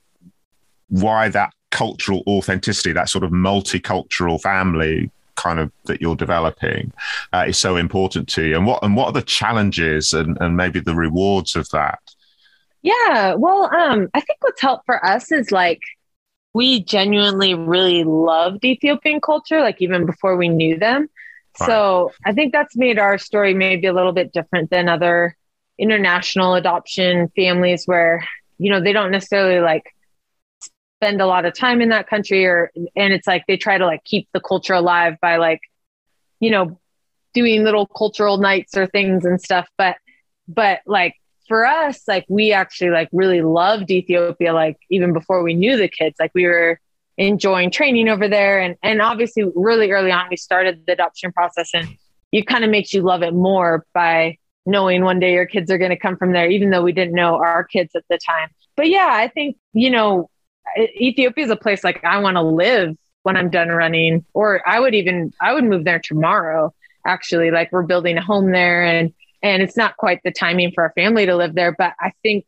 [0.89, 6.91] why that cultural authenticity, that sort of multicultural family kind of that you're developing
[7.32, 10.58] uh, is so important to you and what and what are the challenges and, and
[10.58, 12.00] maybe the rewards of that
[12.82, 13.36] Yeah.
[13.36, 15.82] Well, um, I think what's helped for us is like
[16.54, 21.10] we genuinely really loved Ethiopian culture, like even before we knew them.
[21.65, 25.36] So I think that's made our story maybe a little bit different than other
[25.80, 28.28] international adoption families where,
[28.60, 29.84] you know, they don't necessarily like
[30.98, 33.86] spend a lot of time in that country or and it's like they try to
[33.86, 35.62] like keep the culture alive by like,
[36.40, 36.80] you know,
[37.34, 39.68] doing little cultural nights or things and stuff.
[39.78, 39.98] But
[40.48, 41.16] but like
[41.48, 45.88] for us, like we actually like really loved Ethiopia, like even before we knew the
[45.88, 46.80] kids, like we were
[47.18, 48.60] enjoying training over there.
[48.60, 51.88] And, and obviously really early on, we started the adoption process and
[52.32, 55.78] it kind of makes you love it more by knowing one day your kids are
[55.78, 58.50] going to come from there, even though we didn't know our kids at the time.
[58.76, 60.30] But yeah, I think, you know,
[60.78, 64.80] Ethiopia is a place like I want to live when I'm done running, or I
[64.80, 66.74] would even, I would move there tomorrow.
[67.06, 69.13] Actually, like we're building a home there and
[69.44, 72.46] and it's not quite the timing for our family to live there but i think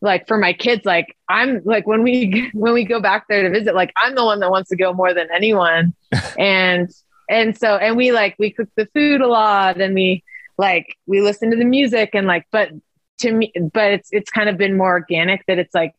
[0.00, 3.50] like for my kids like i'm like when we when we go back there to
[3.50, 5.94] visit like i'm the one that wants to go more than anyone
[6.38, 6.90] and
[7.28, 10.22] and so and we like we cook the food a lot and we
[10.58, 12.70] like we listen to the music and like but
[13.18, 15.94] to me but it's it's kind of been more organic that it's like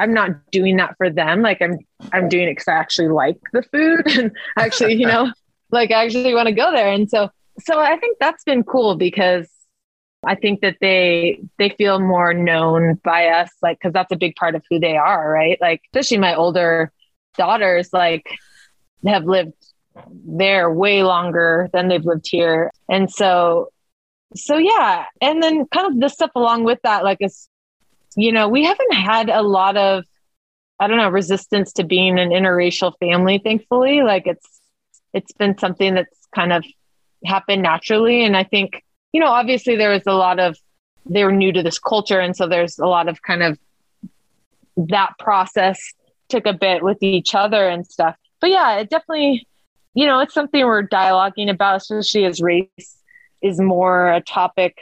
[0.00, 1.42] i'm not doing that for them.
[1.42, 1.78] Like i'm
[2.12, 5.32] i'm doing it because i actually like the food and actually you know
[5.70, 6.88] like i actually want to go there.
[6.88, 7.30] And so
[7.60, 9.48] so I think that's been cool because
[10.26, 14.36] I think that they they feel more known by us, like because that's a big
[14.36, 15.58] part of who they are, right?
[15.60, 16.92] Like especially my older
[17.36, 18.26] daughters, like
[19.06, 19.52] have lived
[20.26, 23.68] there way longer than they've lived here, and so
[24.34, 27.48] so yeah, and then kind of the stuff along with that, like it's
[28.16, 30.04] you know we haven't had a lot of
[30.80, 34.02] I don't know resistance to being an interracial family, thankfully.
[34.02, 34.60] Like it's
[35.12, 36.64] it's been something that's kind of
[37.24, 38.24] happened naturally.
[38.24, 40.56] And I think, you know, obviously there was a lot of,
[41.06, 42.20] they were new to this culture.
[42.20, 43.58] And so there's a lot of kind of
[44.76, 45.80] that process
[46.28, 48.16] took a bit with each other and stuff.
[48.40, 49.46] But yeah, it definitely,
[49.94, 52.96] you know, it's something we're dialoguing about, especially as race
[53.44, 54.76] is more a topic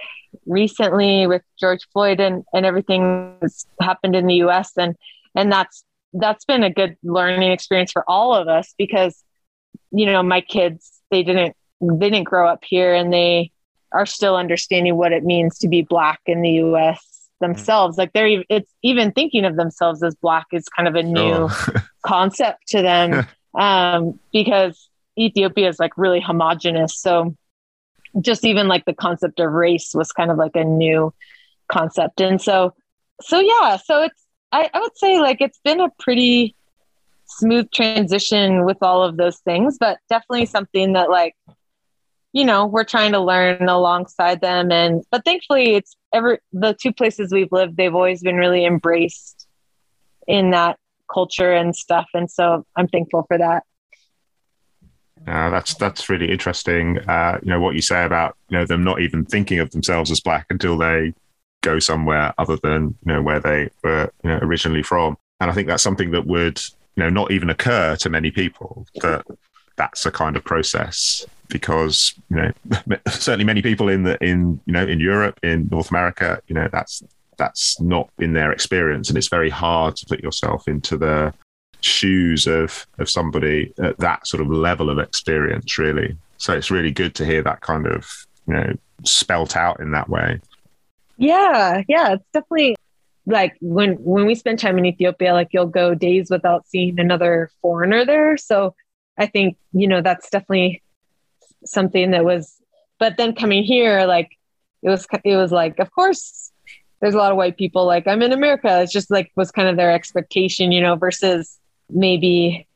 [0.46, 4.72] recently with George Floyd and, and everything that's happened in the US.
[4.78, 4.96] And,
[5.34, 9.22] and that's, that's been a good learning experience for all of us because,
[9.90, 13.50] you know, my kids, they didn't they didn't grow up here and they
[13.92, 17.98] are still understanding what it means to be black in the US themselves.
[17.98, 21.50] Like they're it's even thinking of themselves as black is kind of a new
[22.06, 23.26] concept to them.
[23.58, 24.88] Um, because
[25.18, 26.96] Ethiopia is like really homogenous.
[26.96, 27.36] So
[28.20, 31.12] just even like the concept of race was kind of like a new
[31.68, 32.20] concept.
[32.20, 32.74] And so
[33.22, 36.54] so yeah so it's I, I would say like it's been a pretty
[37.26, 41.34] smooth transition with all of those things but definitely something that like
[42.32, 44.70] you know we're trying to learn alongside them.
[44.70, 49.46] And but thankfully it's ever the two places we've lived they've always been really embraced
[50.26, 50.78] in that
[51.12, 52.06] culture and stuff.
[52.14, 53.64] And so i'm thankful for that
[55.26, 56.98] Uh, that's that's really interesting.
[57.08, 60.10] Uh, you know what you say about you know them not even thinking of themselves
[60.10, 61.14] as black until they
[61.62, 65.16] go somewhere other than you know where they were you know, originally from.
[65.40, 66.60] And I think that's something that would
[66.96, 69.24] you know not even occur to many people that
[69.76, 72.52] that's a kind of process because you know
[73.08, 76.68] certainly many people in the in you know in Europe in North America you know
[76.70, 77.02] that's
[77.38, 81.32] that's not been their experience and it's very hard to put yourself into the
[81.84, 86.16] shoes of of somebody at that sort of level of experience really.
[86.38, 88.72] So it's really good to hear that kind of you know
[89.04, 90.40] spelt out in that way.
[91.16, 92.76] Yeah yeah it's definitely
[93.26, 97.50] like when when we spend time in Ethiopia like you'll go days without seeing another
[97.60, 98.36] foreigner there.
[98.36, 98.74] So
[99.18, 100.82] I think you know that's definitely
[101.64, 102.60] something that was
[102.98, 104.36] but then coming here like
[104.82, 106.50] it was it was like of course
[107.00, 108.80] there's a lot of white people like I'm in America.
[108.80, 111.58] It's just like was kind of their expectation you know versus
[111.92, 112.66] maybe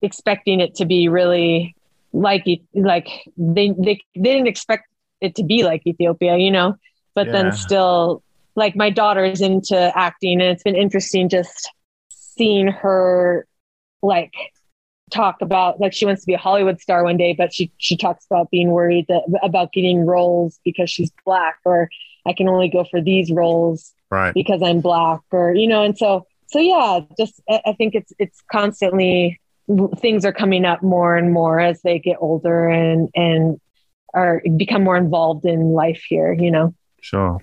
[0.00, 1.74] expecting it to be really
[2.12, 2.44] like
[2.74, 4.88] like they they, they didn't expect
[5.20, 6.76] it to be like Ethiopia, you know,
[7.14, 7.32] but yeah.
[7.32, 8.22] then still
[8.54, 11.70] like my daughter's into acting and it's been interesting just
[12.08, 13.46] seeing her
[14.02, 14.32] like
[15.10, 17.96] talk about like she wants to be a Hollywood star one day, but she she
[17.96, 21.88] talks about being worried that, about getting roles because she's black or
[22.26, 24.34] I can only go for these roles right.
[24.34, 28.42] because I'm black or you know, and so so yeah, just I think it's it's
[28.52, 29.40] constantly
[29.98, 33.60] things are coming up more and more as they get older and and
[34.14, 36.32] are become more involved in life here.
[36.32, 36.74] You know.
[37.00, 37.38] Sure.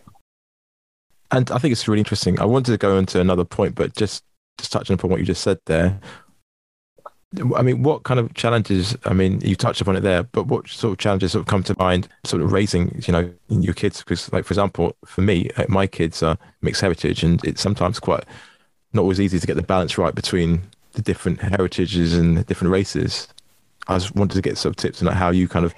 [1.32, 2.40] And I think it's really interesting.
[2.40, 4.24] I wanted to go into another point, but just
[4.60, 6.00] just touching upon what you just said there.
[7.56, 8.98] I mean, what kind of challenges?
[9.06, 11.62] I mean, you touched upon it there, but what sort of challenges sort of come
[11.64, 12.08] to mind?
[12.26, 15.86] Sort of raising, you know, your kids, because, like for example, for me, uh, my
[15.86, 18.24] kids are mixed heritage, and it's sometimes quite
[18.94, 20.62] not always easy to get the balance right between
[20.94, 23.28] the different heritages and the different races.
[23.88, 25.74] I just wanted to get some tips on how you kind of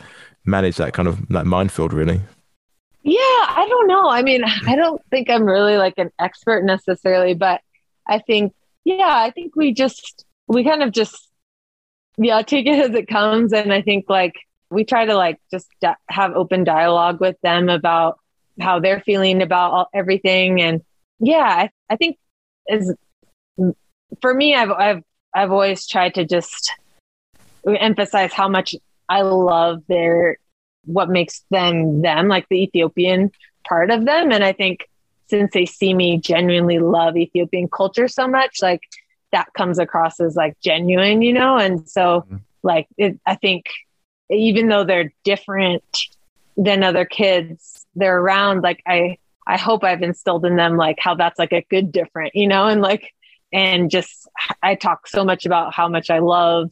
[0.45, 2.21] manage that kind of that minefield, really.
[3.03, 4.09] Yeah, I don't know.
[4.09, 7.61] I mean, I don't think I'm really like an expert necessarily, but
[8.07, 8.53] I think,
[8.83, 11.29] yeah, I think we just, we kind of just,
[12.17, 13.53] yeah, take it as it comes.
[13.53, 14.35] And I think like
[14.69, 15.67] we try to like just
[16.09, 18.19] have open dialogue with them about
[18.59, 20.61] how they're feeling about all, everything.
[20.61, 20.81] And
[21.19, 22.17] yeah, I, I think
[22.67, 22.93] is
[24.21, 25.03] for me I've I've
[25.33, 26.73] I've always tried to just
[27.65, 28.75] emphasize how much
[29.07, 30.37] I love their
[30.85, 33.31] what makes them them like the Ethiopian
[33.67, 34.87] part of them and I think
[35.27, 38.81] since they see me genuinely love Ethiopian culture so much like
[39.31, 42.37] that comes across as like genuine you know and so mm-hmm.
[42.63, 43.65] like it, I think
[44.29, 45.83] even though they're different
[46.57, 51.15] than other kids they're around like I I hope I've instilled in them like how
[51.15, 53.13] that's like a good different, you know, and like,
[53.51, 54.29] and just
[54.63, 56.71] I talk so much about how much I love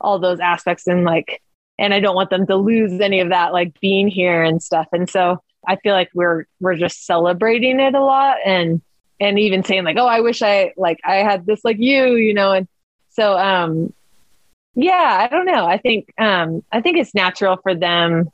[0.00, 1.42] all those aspects and like,
[1.78, 4.88] and I don't want them to lose any of that, like being here and stuff.
[4.92, 8.82] And so I feel like we're, we're just celebrating it a lot and,
[9.20, 12.34] and even saying like, oh, I wish I like I had this like you, you
[12.34, 12.68] know, and
[13.10, 13.92] so um
[14.74, 15.64] yeah, I don't know.
[15.64, 18.30] I think um I think it's natural for them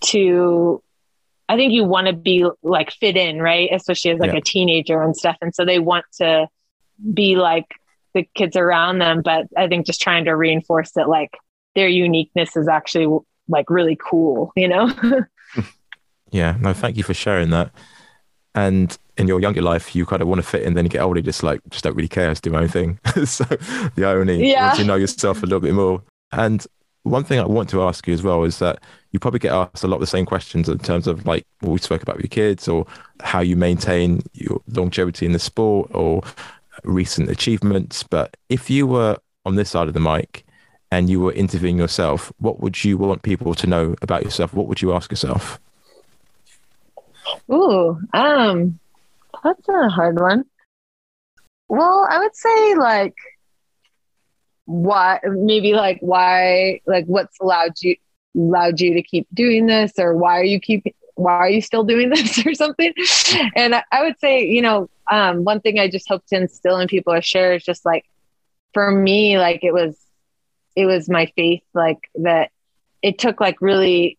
[0.00, 0.82] to
[1.48, 3.68] I think you want to be like fit in, right?
[3.72, 4.38] Especially as like yeah.
[4.38, 5.36] a teenager and stuff.
[5.40, 6.48] And so they want to
[7.14, 7.66] be like
[8.14, 9.22] the kids around them.
[9.22, 11.36] But I think just trying to reinforce that like
[11.74, 13.18] their uniqueness is actually
[13.48, 14.92] like really cool, you know?
[16.30, 16.56] yeah.
[16.60, 17.72] No, thank you for sharing that.
[18.54, 21.02] And in your younger life, you kind of want to fit in, then you get
[21.02, 22.98] older, just like, just don't really care, just do my own thing.
[23.24, 24.68] so the irony, yeah.
[24.68, 26.02] once you know yourself a little bit more.
[26.32, 26.66] And
[27.02, 28.82] one thing I want to ask you as well is that
[29.12, 31.72] you probably get asked a lot of the same questions in terms of like what
[31.72, 32.86] we spoke about with your kids or
[33.20, 36.22] how you maintain your longevity in the sport or
[36.84, 38.02] recent achievements.
[38.02, 40.44] But if you were on this side of the mic
[40.90, 44.52] and you were interviewing yourself, what would you want people to know about yourself?
[44.52, 45.58] What would you ask yourself?
[47.50, 48.78] Ooh, um,
[49.42, 50.44] that's a hard one.
[51.68, 53.14] Well, I would say like
[54.68, 57.96] why maybe like why like what's allowed you
[58.36, 61.84] allowed you to keep doing this or why are you keep why are you still
[61.84, 62.92] doing this or something?
[63.56, 66.78] And I, I would say you know um, one thing i just hope to instill
[66.78, 68.04] in people or share is just like
[68.74, 69.96] for me like it was
[70.76, 72.50] it was my faith like that
[73.00, 74.18] it took like really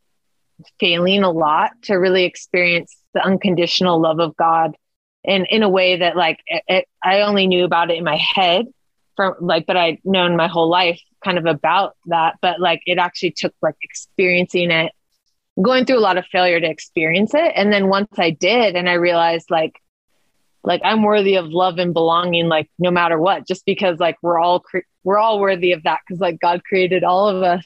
[0.80, 4.76] failing a lot to really experience the unconditional love of god
[5.24, 8.18] and in a way that like it, it, i only knew about it in my
[8.18, 8.66] head
[9.40, 12.36] like, but I'd known my whole life kind of about that.
[12.42, 14.92] But like, it actually took like experiencing it,
[15.62, 17.54] going through a lot of failure to experience it.
[17.56, 19.74] And then once I did, and I realized like,
[20.64, 24.40] like I'm worthy of love and belonging, like no matter what, just because like we're
[24.40, 27.66] all cre- we're all worthy of that because like God created all of us,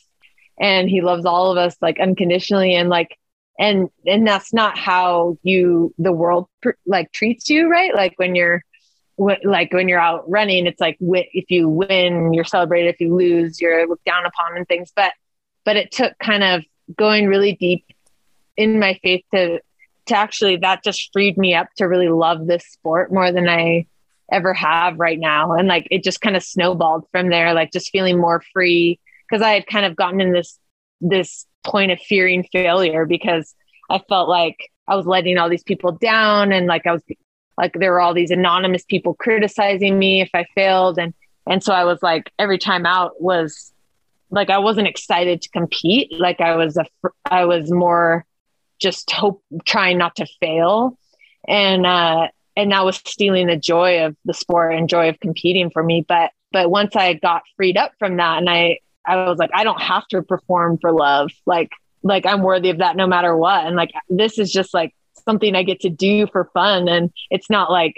[0.60, 3.18] and He loves all of us like unconditionally, and like
[3.60, 6.48] and and that's not how you the world
[6.86, 7.94] like treats you, right?
[7.96, 8.64] Like when you're
[9.18, 12.94] like when you're out running, it's like if you win, you're celebrated.
[12.94, 14.92] If you lose, you're looked down upon and things.
[14.96, 15.14] But
[15.66, 16.64] but it took kind of
[16.98, 17.86] going really deep
[18.58, 19.60] in my faith to
[20.08, 23.88] to actually that just freed me up to really love this sport more than I
[24.32, 25.54] ever have right now.
[25.54, 29.00] And like it just kind of snowballed from there, like just feeling more free
[29.30, 30.60] because I had kind of gotten in this
[31.02, 33.54] this point of fearing failure because
[33.90, 34.58] I felt like
[34.88, 37.04] I was letting all these people down and like I was
[37.58, 40.98] like there were all these anonymous people criticizing me if I failed.
[40.98, 41.14] And
[41.48, 43.74] and so I was like every time out was
[44.32, 46.12] like I wasn't excited to compete.
[46.12, 46.86] Like I was a
[47.30, 48.26] I was more
[48.80, 50.98] just hope trying not to fail.
[51.48, 55.70] And uh and that was stealing the joy of the sport and joy of competing
[55.70, 56.06] for me.
[56.08, 59.64] But but once I got freed up from that and I I was like I
[59.64, 61.32] don't have to perform for love.
[61.46, 63.66] Like like I'm worthy of that no matter what.
[63.66, 64.94] And like this is just like
[65.24, 66.88] something I get to do for fun.
[66.88, 67.96] And it's not like,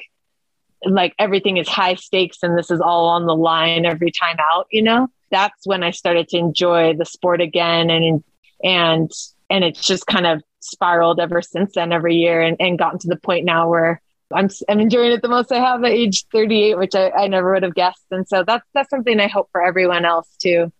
[0.86, 4.67] like everything is high stakes and this is all on the line every time out,
[4.71, 5.07] you know?
[5.32, 8.23] That's when I started to enjoy the sport again and,
[8.63, 9.11] and,
[9.49, 13.07] and it's just kind of spiraled ever since then every year and, and gotten to
[13.07, 14.01] the point now where
[14.34, 17.53] I'm, I'm enjoying it the most I have at age 38, which I, I never
[17.53, 18.05] would have guessed.
[18.11, 20.71] And so that's, that's something I hope for everyone else too.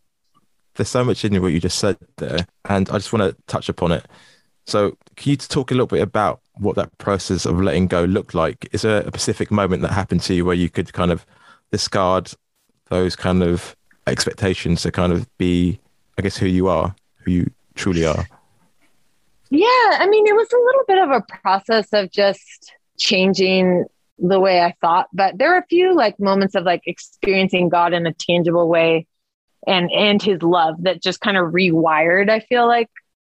[0.76, 3.70] There's so much in what you just said there, and I just want to touch
[3.70, 4.06] upon it.
[4.66, 8.34] So, can you talk a little bit about what that process of letting go looked
[8.34, 8.68] like?
[8.72, 11.26] Is there a specific moment that happened to you where you could kind of
[11.72, 12.32] discard
[12.90, 13.76] those kind of
[14.08, 15.80] expectations to kind of be,
[16.18, 18.28] I guess, who you are, who you truly are?
[19.50, 23.86] Yeah, I mean, it was a little bit of a process of just changing
[24.18, 27.94] the way I thought, but there are a few like moments of like experiencing God
[27.94, 29.08] in a tangible way
[29.68, 32.90] and and his love that just kind of rewired I feel like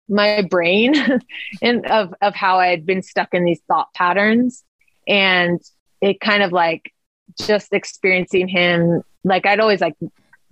[0.09, 0.95] my brain
[1.63, 4.65] and of of how I had been stuck in these thought patterns.
[5.07, 5.61] And
[6.01, 6.93] it kind of like
[7.41, 9.95] just experiencing him like I'd always like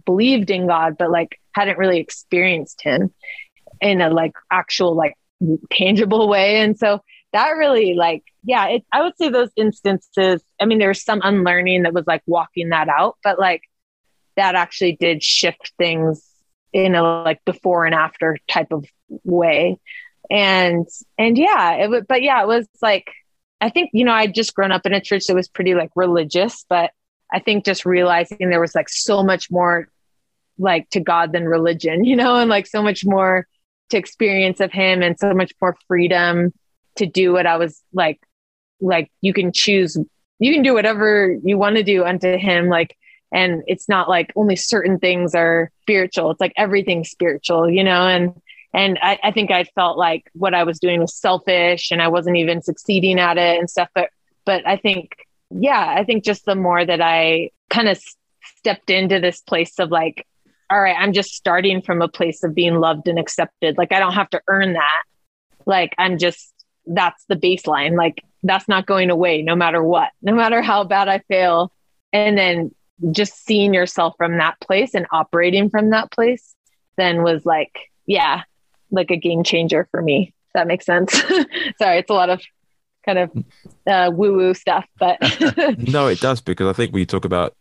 [0.04, 3.12] believed in God but like hadn't really experienced him
[3.80, 5.14] in a like actual like
[5.70, 6.60] tangible way.
[6.60, 7.00] And so
[7.32, 11.20] that really like yeah it, I would say those instances I mean there was some
[11.22, 13.62] unlearning that was like walking that out but like
[14.36, 16.24] that actually did shift things
[16.72, 18.84] in a like before and after type of
[19.24, 19.78] way.
[20.30, 20.86] And
[21.18, 23.12] and yeah it was but yeah it was like
[23.60, 25.90] i think you know i'd just grown up in a church that was pretty like
[25.94, 26.90] religious but
[27.32, 29.88] i think just realizing there was like so much more
[30.58, 33.46] like to god than religion you know and like so much more
[33.90, 36.52] to experience of him and so much more freedom
[36.96, 38.20] to do what i was like
[38.80, 39.96] like you can choose
[40.38, 42.96] you can do whatever you want to do unto him like
[43.32, 48.06] and it's not like only certain things are spiritual it's like everything's spiritual you know
[48.06, 48.34] and
[48.76, 52.08] and I, I think i felt like what i was doing was selfish and i
[52.08, 54.10] wasn't even succeeding at it and stuff but
[54.44, 55.16] but i think
[55.50, 58.00] yeah i think just the more that i kind of
[58.58, 60.26] stepped into this place of like
[60.70, 63.78] all right i'm just starting from a place of being loved and accepted.
[63.78, 65.02] Like i don't have to earn that.
[65.64, 66.52] Like i'm just
[66.86, 67.96] that's the baseline.
[67.96, 71.72] Like that's not going away no matter what no matter how bad i fail.
[72.12, 72.74] And then
[73.10, 76.54] just seeing yourself from that place and operating from that place
[76.96, 78.42] then was like, yeah,
[78.90, 80.32] like a game changer for me.
[80.54, 81.12] that makes sense.
[81.78, 82.40] Sorry, it's a lot of
[83.04, 83.30] kind of
[83.86, 85.18] uh, woo woo stuff, but
[85.78, 87.54] no, it does because I think we talk about.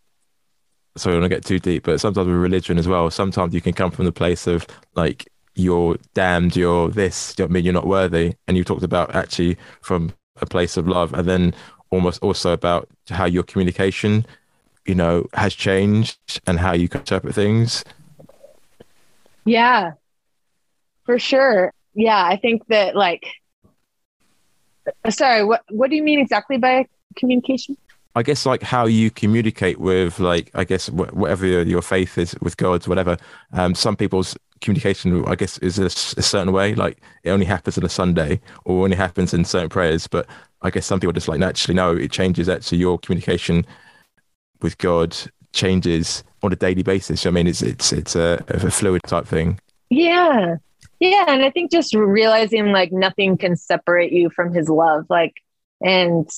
[0.98, 3.74] Sorry, I don't get too deep, but sometimes with religion as well, sometimes you can
[3.74, 4.66] come from the place of
[4.96, 8.84] like you're damned, you're this, you know I mean, you're not worthy, and you talked
[8.84, 11.54] about actually from a place of love, and then
[11.90, 14.26] almost also about how your communication
[14.86, 17.84] you know, has changed and how you interpret things?
[19.44, 19.94] Yeah,
[21.06, 21.74] for sure.
[21.94, 23.26] Yeah, I think that like,
[25.10, 27.78] sorry, what what do you mean exactly by communication?
[28.18, 32.58] I guess like how you communicate with like I guess whatever your faith is with
[32.58, 33.18] God, whatever.
[33.52, 36.76] Um, some people's communication, I guess, is a, a, certain way.
[36.76, 40.08] Like it only happens on a Sunday or only happens in certain prayers.
[40.08, 40.28] But
[40.62, 42.48] I guess some people just like naturally know it changes.
[42.48, 43.66] Actually, your communication
[44.62, 45.16] with God
[45.52, 47.26] changes on a daily basis.
[47.26, 49.60] I mean, it's it's it's a, a fluid type thing.
[49.90, 50.56] Yeah,
[51.10, 55.34] yeah, and I think just realizing like nothing can separate you from His love, like,
[55.82, 56.30] and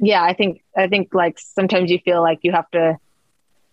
[0.00, 2.98] yeah, I think I think like sometimes you feel like you have to,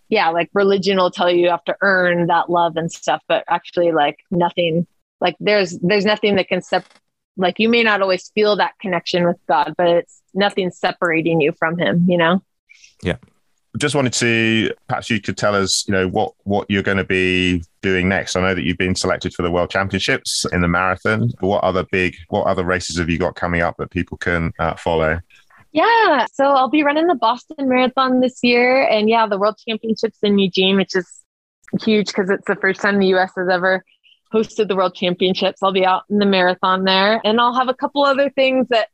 [0.09, 3.43] yeah, like religion will tell you you have to earn that love and stuff, but
[3.47, 4.87] actually, like nothing,
[5.21, 6.91] like there's there's nothing that can separate.
[7.37, 11.53] Like you may not always feel that connection with God, but it's nothing separating you
[11.53, 12.05] from Him.
[12.07, 12.43] You know.
[13.03, 13.17] Yeah
[13.77, 17.03] just wanted to perhaps you could tell us, you know, what what you're going to
[17.03, 18.35] be doing next.
[18.35, 21.31] I know that you've been selected for the World Championships in the marathon.
[21.39, 24.75] What other big, what other races have you got coming up that people can uh,
[24.75, 25.19] follow?
[25.71, 26.25] Yeah.
[26.33, 28.87] So I'll be running the Boston Marathon this year.
[28.87, 31.07] And yeah, the World Championships in Eugene, which is
[31.81, 33.83] huge because it's the first time the US has ever
[34.33, 35.61] hosted the World Championships.
[35.61, 37.21] I'll be out in the marathon there.
[37.23, 38.89] And I'll have a couple other things that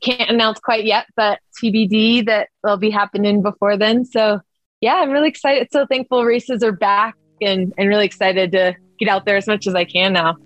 [0.00, 4.04] can't announce quite yet, but TBD that will be happening before then.
[4.04, 4.40] So
[4.80, 5.68] yeah, I'm really excited.
[5.72, 9.66] So thankful races are back and, and really excited to get out there as much
[9.66, 10.36] as I can now.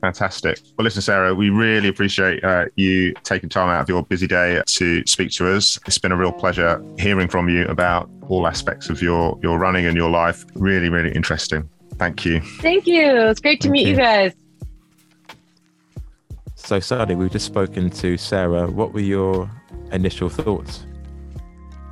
[0.00, 0.58] Fantastic.
[0.76, 4.60] Well, listen, Sara, we really appreciate uh, you taking time out of your busy day
[4.66, 5.78] to speak to us.
[5.86, 9.86] It's been a real pleasure hearing from you about all aspects of your, your running
[9.86, 10.44] and your life.
[10.54, 11.68] Really, really interesting.
[11.98, 12.40] Thank you.
[12.40, 13.28] Thank you.
[13.28, 13.92] It's great to Thank meet you.
[13.92, 14.32] you guys.
[16.64, 18.70] So, Sonny, we've just spoken to Sara.
[18.70, 19.50] What were your
[19.90, 20.86] initial thoughts?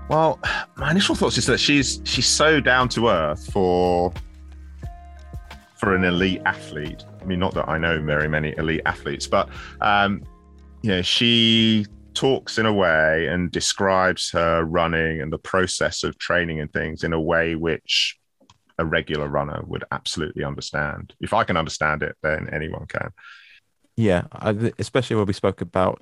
[0.09, 0.39] Well,
[0.77, 4.13] my initial thoughts is that she's she's so down to earth for
[5.77, 7.05] for an elite athlete.
[7.21, 9.49] I mean, not that I know very many elite athletes, but
[9.81, 10.23] um,
[10.83, 16.17] you know, she talks in a way and describes her running and the process of
[16.19, 18.17] training and things in a way which
[18.79, 21.13] a regular runner would absolutely understand.
[21.21, 23.11] If I can understand it, then anyone can.
[24.01, 24.23] Yeah,
[24.79, 26.01] especially when we spoke about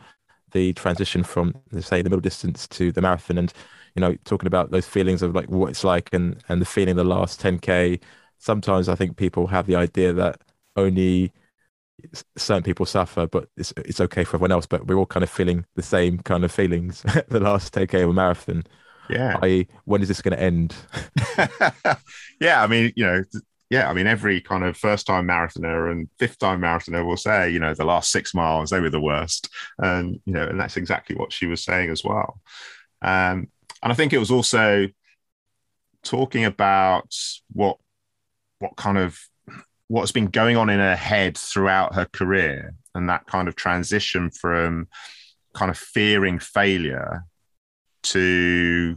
[0.52, 3.52] the transition from, say, the middle distance to the marathon, and
[3.94, 6.96] you know, talking about those feelings of like what it's like and and the feeling
[6.96, 8.00] the last 10k
[8.38, 10.40] sometimes I think people have the idea that
[10.76, 11.32] only
[12.36, 14.66] certain people suffer, but it's it's okay for everyone else.
[14.66, 18.10] But we're all kind of feeling the same kind of feelings the last 10k of
[18.10, 18.64] a marathon.
[19.10, 19.38] Yeah.
[19.42, 20.74] I, when is this going to end?
[22.40, 23.24] yeah, I mean, you know,
[23.70, 27.50] yeah, I mean, every kind of first time marathoner and fifth time marathoner will say,
[27.50, 29.50] you know, the last six miles, they were the worst.
[29.78, 32.40] And, you know, and that's exactly what she was saying as well.
[33.02, 33.48] Um,
[33.82, 34.88] and I think it was also
[36.02, 37.14] talking about
[37.52, 37.78] what
[38.60, 39.18] what kind of
[39.88, 44.30] what's been going on in her head throughout her career and that kind of transition
[44.30, 44.88] from
[45.54, 47.24] kind of fearing failure
[48.02, 48.96] to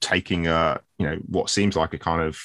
[0.00, 2.40] taking a you know what seems like a kind of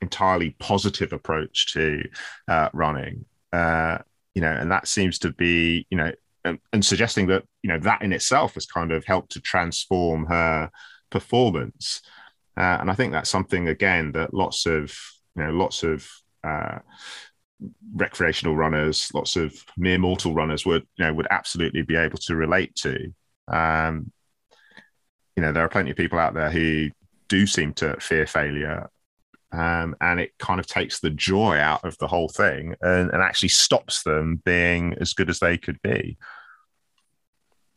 [0.00, 2.02] entirely positive approach to
[2.48, 3.98] uh, running uh,
[4.34, 6.12] you know and that seems to be you know
[6.44, 10.26] and, and, suggesting that you know that in itself has kind of helped to transform
[10.26, 10.70] her
[11.10, 12.02] performance
[12.56, 14.94] uh, and i think that's something again that lots of
[15.36, 16.08] you know lots of
[16.42, 16.78] uh,
[17.94, 22.34] recreational runners, lots of mere mortal runners would you know would absolutely be able to
[22.34, 23.12] relate to.
[23.48, 24.12] Um,
[25.36, 26.90] you know, there are plenty of people out there who
[27.28, 28.88] do seem to fear failure,
[29.54, 33.22] um, and it kind of takes the joy out of the whole thing and, and
[33.22, 36.16] actually stops them being as good as they could be.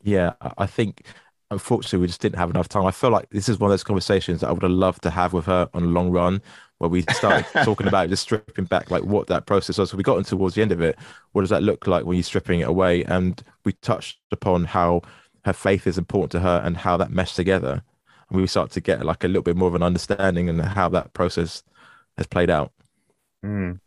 [0.02, 1.02] Yeah, I think
[1.50, 2.86] unfortunately we just didn't have enough time.
[2.86, 5.10] I feel like this is one of those conversations that I would have loved to
[5.10, 6.42] have with her on a long run
[6.78, 9.90] where we started talking about just stripping back like what that process was.
[9.90, 10.98] So we got towards the end of it.
[11.32, 13.04] What does that look like when you're stripping it away?
[13.04, 15.02] And we touched upon how
[15.44, 17.82] her faith is important to her and how that meshed together.
[18.30, 20.88] And we start to get like a little bit more of an understanding and how
[20.90, 21.62] that process
[22.16, 22.72] has played out.
[23.44, 23.80] Mm.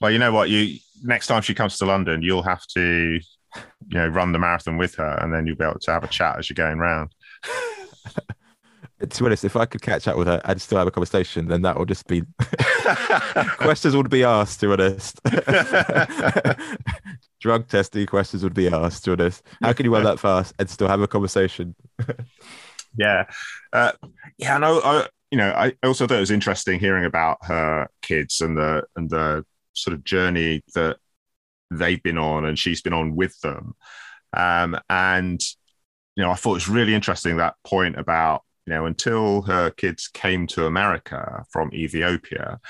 [0.00, 0.50] Well, you know what?
[0.50, 3.20] You next time she comes to London, you'll have to, you
[3.90, 6.38] know, run the marathon with her, and then you'll be able to have a chat
[6.38, 7.10] as you're going round.
[9.00, 11.46] to be honest, if I could catch up with her and still have a conversation,
[11.46, 12.22] then that would just be
[13.58, 14.60] questions would be asked.
[14.60, 15.20] To be honest,
[17.40, 19.04] drug testing questions would be asked.
[19.04, 21.74] To be honest, how can you run that fast and still have a conversation?
[22.98, 23.24] Yeah,
[23.72, 23.92] uh,
[24.36, 24.56] yeah.
[24.56, 24.80] I know.
[24.82, 28.84] I, you know, I also thought it was interesting hearing about her kids and the
[28.96, 30.96] and the sort of journey that
[31.70, 33.74] they've been on and she's been on with them.
[34.34, 35.40] Um, and
[36.16, 39.70] you know, I thought it was really interesting that point about you know, until her
[39.70, 42.60] kids came to America from Ethiopia,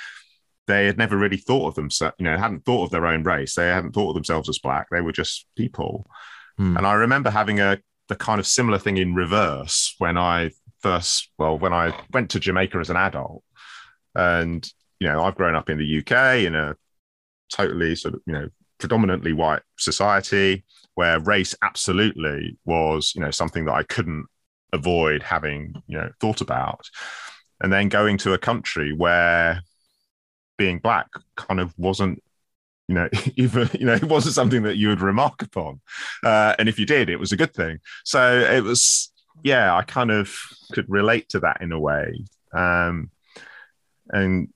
[0.69, 3.57] they had never really thought of themselves, you know, hadn't thought of their own race.
[3.57, 4.87] They hadn't thought of themselves as black.
[4.93, 6.09] They were just people.
[6.57, 6.77] Hmm.
[6.77, 7.79] And I remember having a
[8.09, 10.51] the kind of similar thing in reverse when I
[10.81, 13.43] first, well, when I went to Jamaica as an adult.
[14.15, 16.77] And, you know, I've grown up in the UK in a
[17.53, 18.49] totally sort of, you know,
[18.79, 24.27] predominantly white society where race absolutely was, you know, something that I couldn't
[24.73, 26.89] avoid having you know thought about
[27.61, 29.63] and then going to a country where
[30.57, 32.23] being black kind of wasn't
[32.89, 35.81] you know even you know it wasn't something that you would remark upon
[36.25, 39.13] uh, and if you did it was a good thing so it was
[39.43, 40.35] yeah i kind of
[40.73, 43.11] could relate to that in a way um,
[44.11, 44.49] and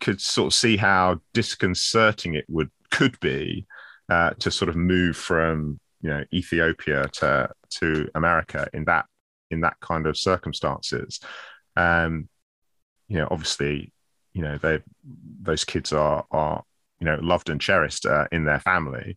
[0.00, 3.66] could sort of see how disconcerting it would could be
[4.08, 9.06] uh, to sort of move from you know Ethiopia to to America in that
[9.50, 11.20] in that kind of circumstances.
[11.76, 12.28] Um,
[13.08, 13.92] you know, obviously,
[14.32, 14.80] you know they
[15.40, 16.64] those kids are are
[17.02, 19.16] you know loved and cherished uh, in their family,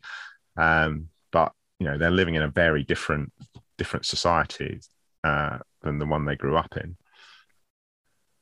[0.58, 3.32] um, but you know they're living in a very different
[3.78, 4.80] different society
[5.24, 6.98] uh, than the one they grew up in.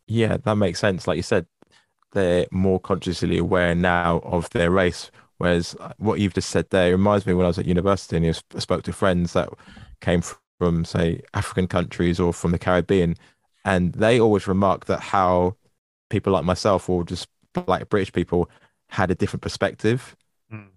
[0.07, 1.07] Yeah, that makes sense.
[1.07, 1.45] Like you said,
[2.13, 5.11] they're more consciously aware now of their race.
[5.39, 8.25] Whereas what you've just said there reminds me when I was at university and
[8.55, 9.49] I spoke to friends that
[9.99, 10.21] came
[10.57, 13.17] from, say, African countries or from the Caribbean,
[13.65, 15.57] and they always remark that how
[16.09, 18.49] people like myself or just black British people
[18.93, 20.15] had a different perspective.
[20.53, 20.67] Mm.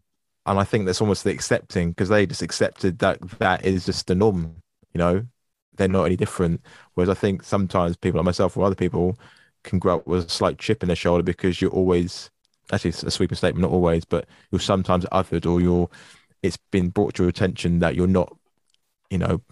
[0.47, 4.07] And I think that's almost the accepting because they just accepted that that is just
[4.07, 4.57] the norm,
[4.95, 5.27] you know,
[5.77, 6.63] they're not any different.
[6.95, 9.19] Whereas I think sometimes people like myself or other people
[9.65, 12.31] can grow up with a slight chip in their shoulder because you're always
[12.73, 15.91] actually it's a sweeping statement, not always, but you're sometimes othered or you're
[16.43, 18.35] it's been brought to your attention that you're not,
[19.11, 19.43] you know,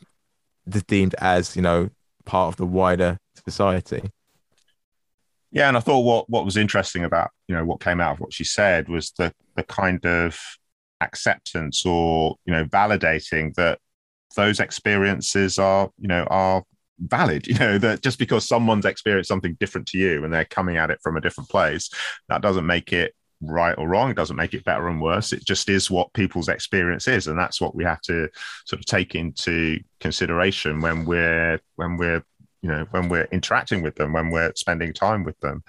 [0.86, 1.90] deemed as, you know,
[2.24, 4.10] part of the wider society.
[5.50, 8.20] Yeah, and I thought what what was interesting about you know what came out of
[8.20, 10.38] what she said was the the kind of
[11.00, 13.78] acceptance or you know validating that
[14.36, 16.62] those experiences are you know are
[16.98, 20.76] valid you know that just because someone's experienced something different to you and they're coming
[20.76, 21.90] at it from a different place
[22.28, 25.32] that doesn't make it right or wrong it doesn't make it better and worse.
[25.32, 28.28] It just is what people's experience is and that's what we have to
[28.66, 32.22] sort of take into consideration when we're when we're
[32.62, 35.62] you know when we're interacting with them when we're spending time with them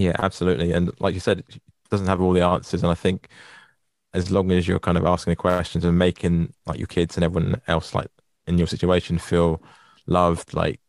[0.00, 1.42] yeah absolutely and like you said
[1.90, 3.28] doesn't have all the answers and i think
[4.12, 7.24] as long as you're kind of asking the questions and making like your kids and
[7.24, 8.08] everyone else like
[8.46, 9.62] in your situation feel
[10.06, 10.80] loved, like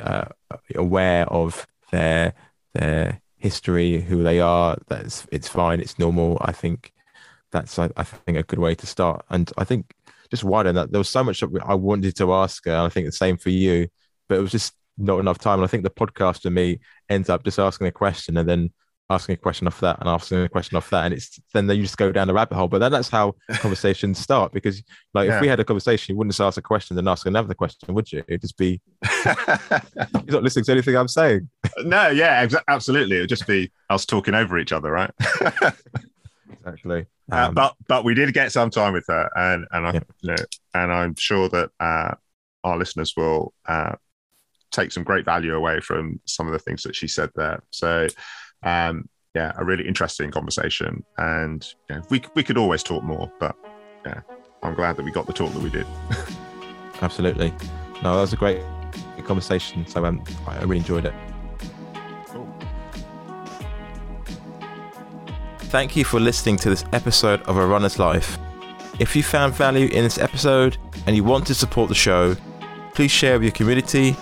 [0.00, 0.26] uh,
[0.74, 2.34] aware of their
[2.72, 6.38] their history, who they are, that's it's fine, it's normal.
[6.40, 6.92] I think
[7.52, 9.24] that's I, I think a good way to start.
[9.30, 9.94] And I think
[10.30, 12.76] just wider that, there was so much I wanted to ask her.
[12.76, 13.88] I think the same for you,
[14.28, 15.58] but it was just not enough time.
[15.58, 18.70] And I think the podcast for me ends up just asking a question and then
[19.10, 21.04] asking a question off that and asking a question off that.
[21.04, 22.68] And it's then you just go down the rabbit hole.
[22.68, 24.82] But then that's how conversations start because
[25.12, 25.36] like yeah.
[25.36, 27.94] if we had a conversation you wouldn't just ask a question and ask another question
[27.94, 28.24] would you?
[28.26, 28.80] It'd just be
[29.24, 29.34] you're
[30.28, 31.48] not listening to anything i'm saying.
[31.84, 33.18] No yeah ex- absolutely.
[33.18, 35.10] It would just be us talking over each other right?
[36.60, 37.06] Exactly.
[37.30, 39.92] Uh, um, uh, but but we did get some time with her and and i
[39.92, 40.00] yeah.
[40.20, 40.36] you know
[40.74, 42.14] and i'm sure that uh,
[42.62, 43.92] our listeners will uh,
[44.74, 48.06] take some great value away from some of the things that she said there so
[48.64, 51.04] um, yeah, a really interesting conversation.
[51.18, 53.56] And yeah, we we could always talk more, but
[54.06, 54.20] yeah,
[54.62, 55.86] I'm glad that we got the talk that we did.
[57.02, 57.52] Absolutely.
[58.02, 58.62] No, that was a great
[59.24, 59.86] conversation.
[59.86, 61.14] So um, I really enjoyed it.
[62.26, 62.46] Cool.
[65.58, 68.38] Thank you for listening to this episode of A Runner's Life.
[69.00, 72.36] If you found value in this episode and you want to support the show,
[72.94, 74.14] please share with your community,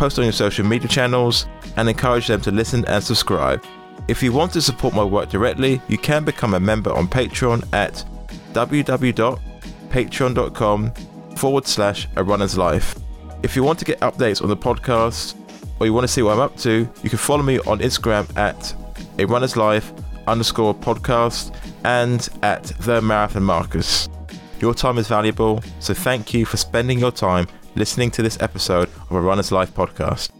[0.00, 1.46] post on your social media channels,
[1.76, 3.62] and encourage them to listen and subscribe.
[4.08, 7.70] If you want to support my work directly, you can become a member on Patreon
[7.74, 8.02] at
[8.54, 10.90] www.patreon.com
[11.36, 12.98] forward slash a runner's life.
[13.42, 15.34] If you want to get updates on the podcast
[15.78, 18.34] or you want to see what I'm up to, you can follow me on Instagram
[18.38, 18.74] at
[19.18, 19.92] a runner's life
[20.26, 24.08] underscore podcast and at the marathon marcus.
[24.60, 28.88] Your time is valuable, so thank you for spending your time listening to this episode
[29.08, 30.30] of a runner's life podcast.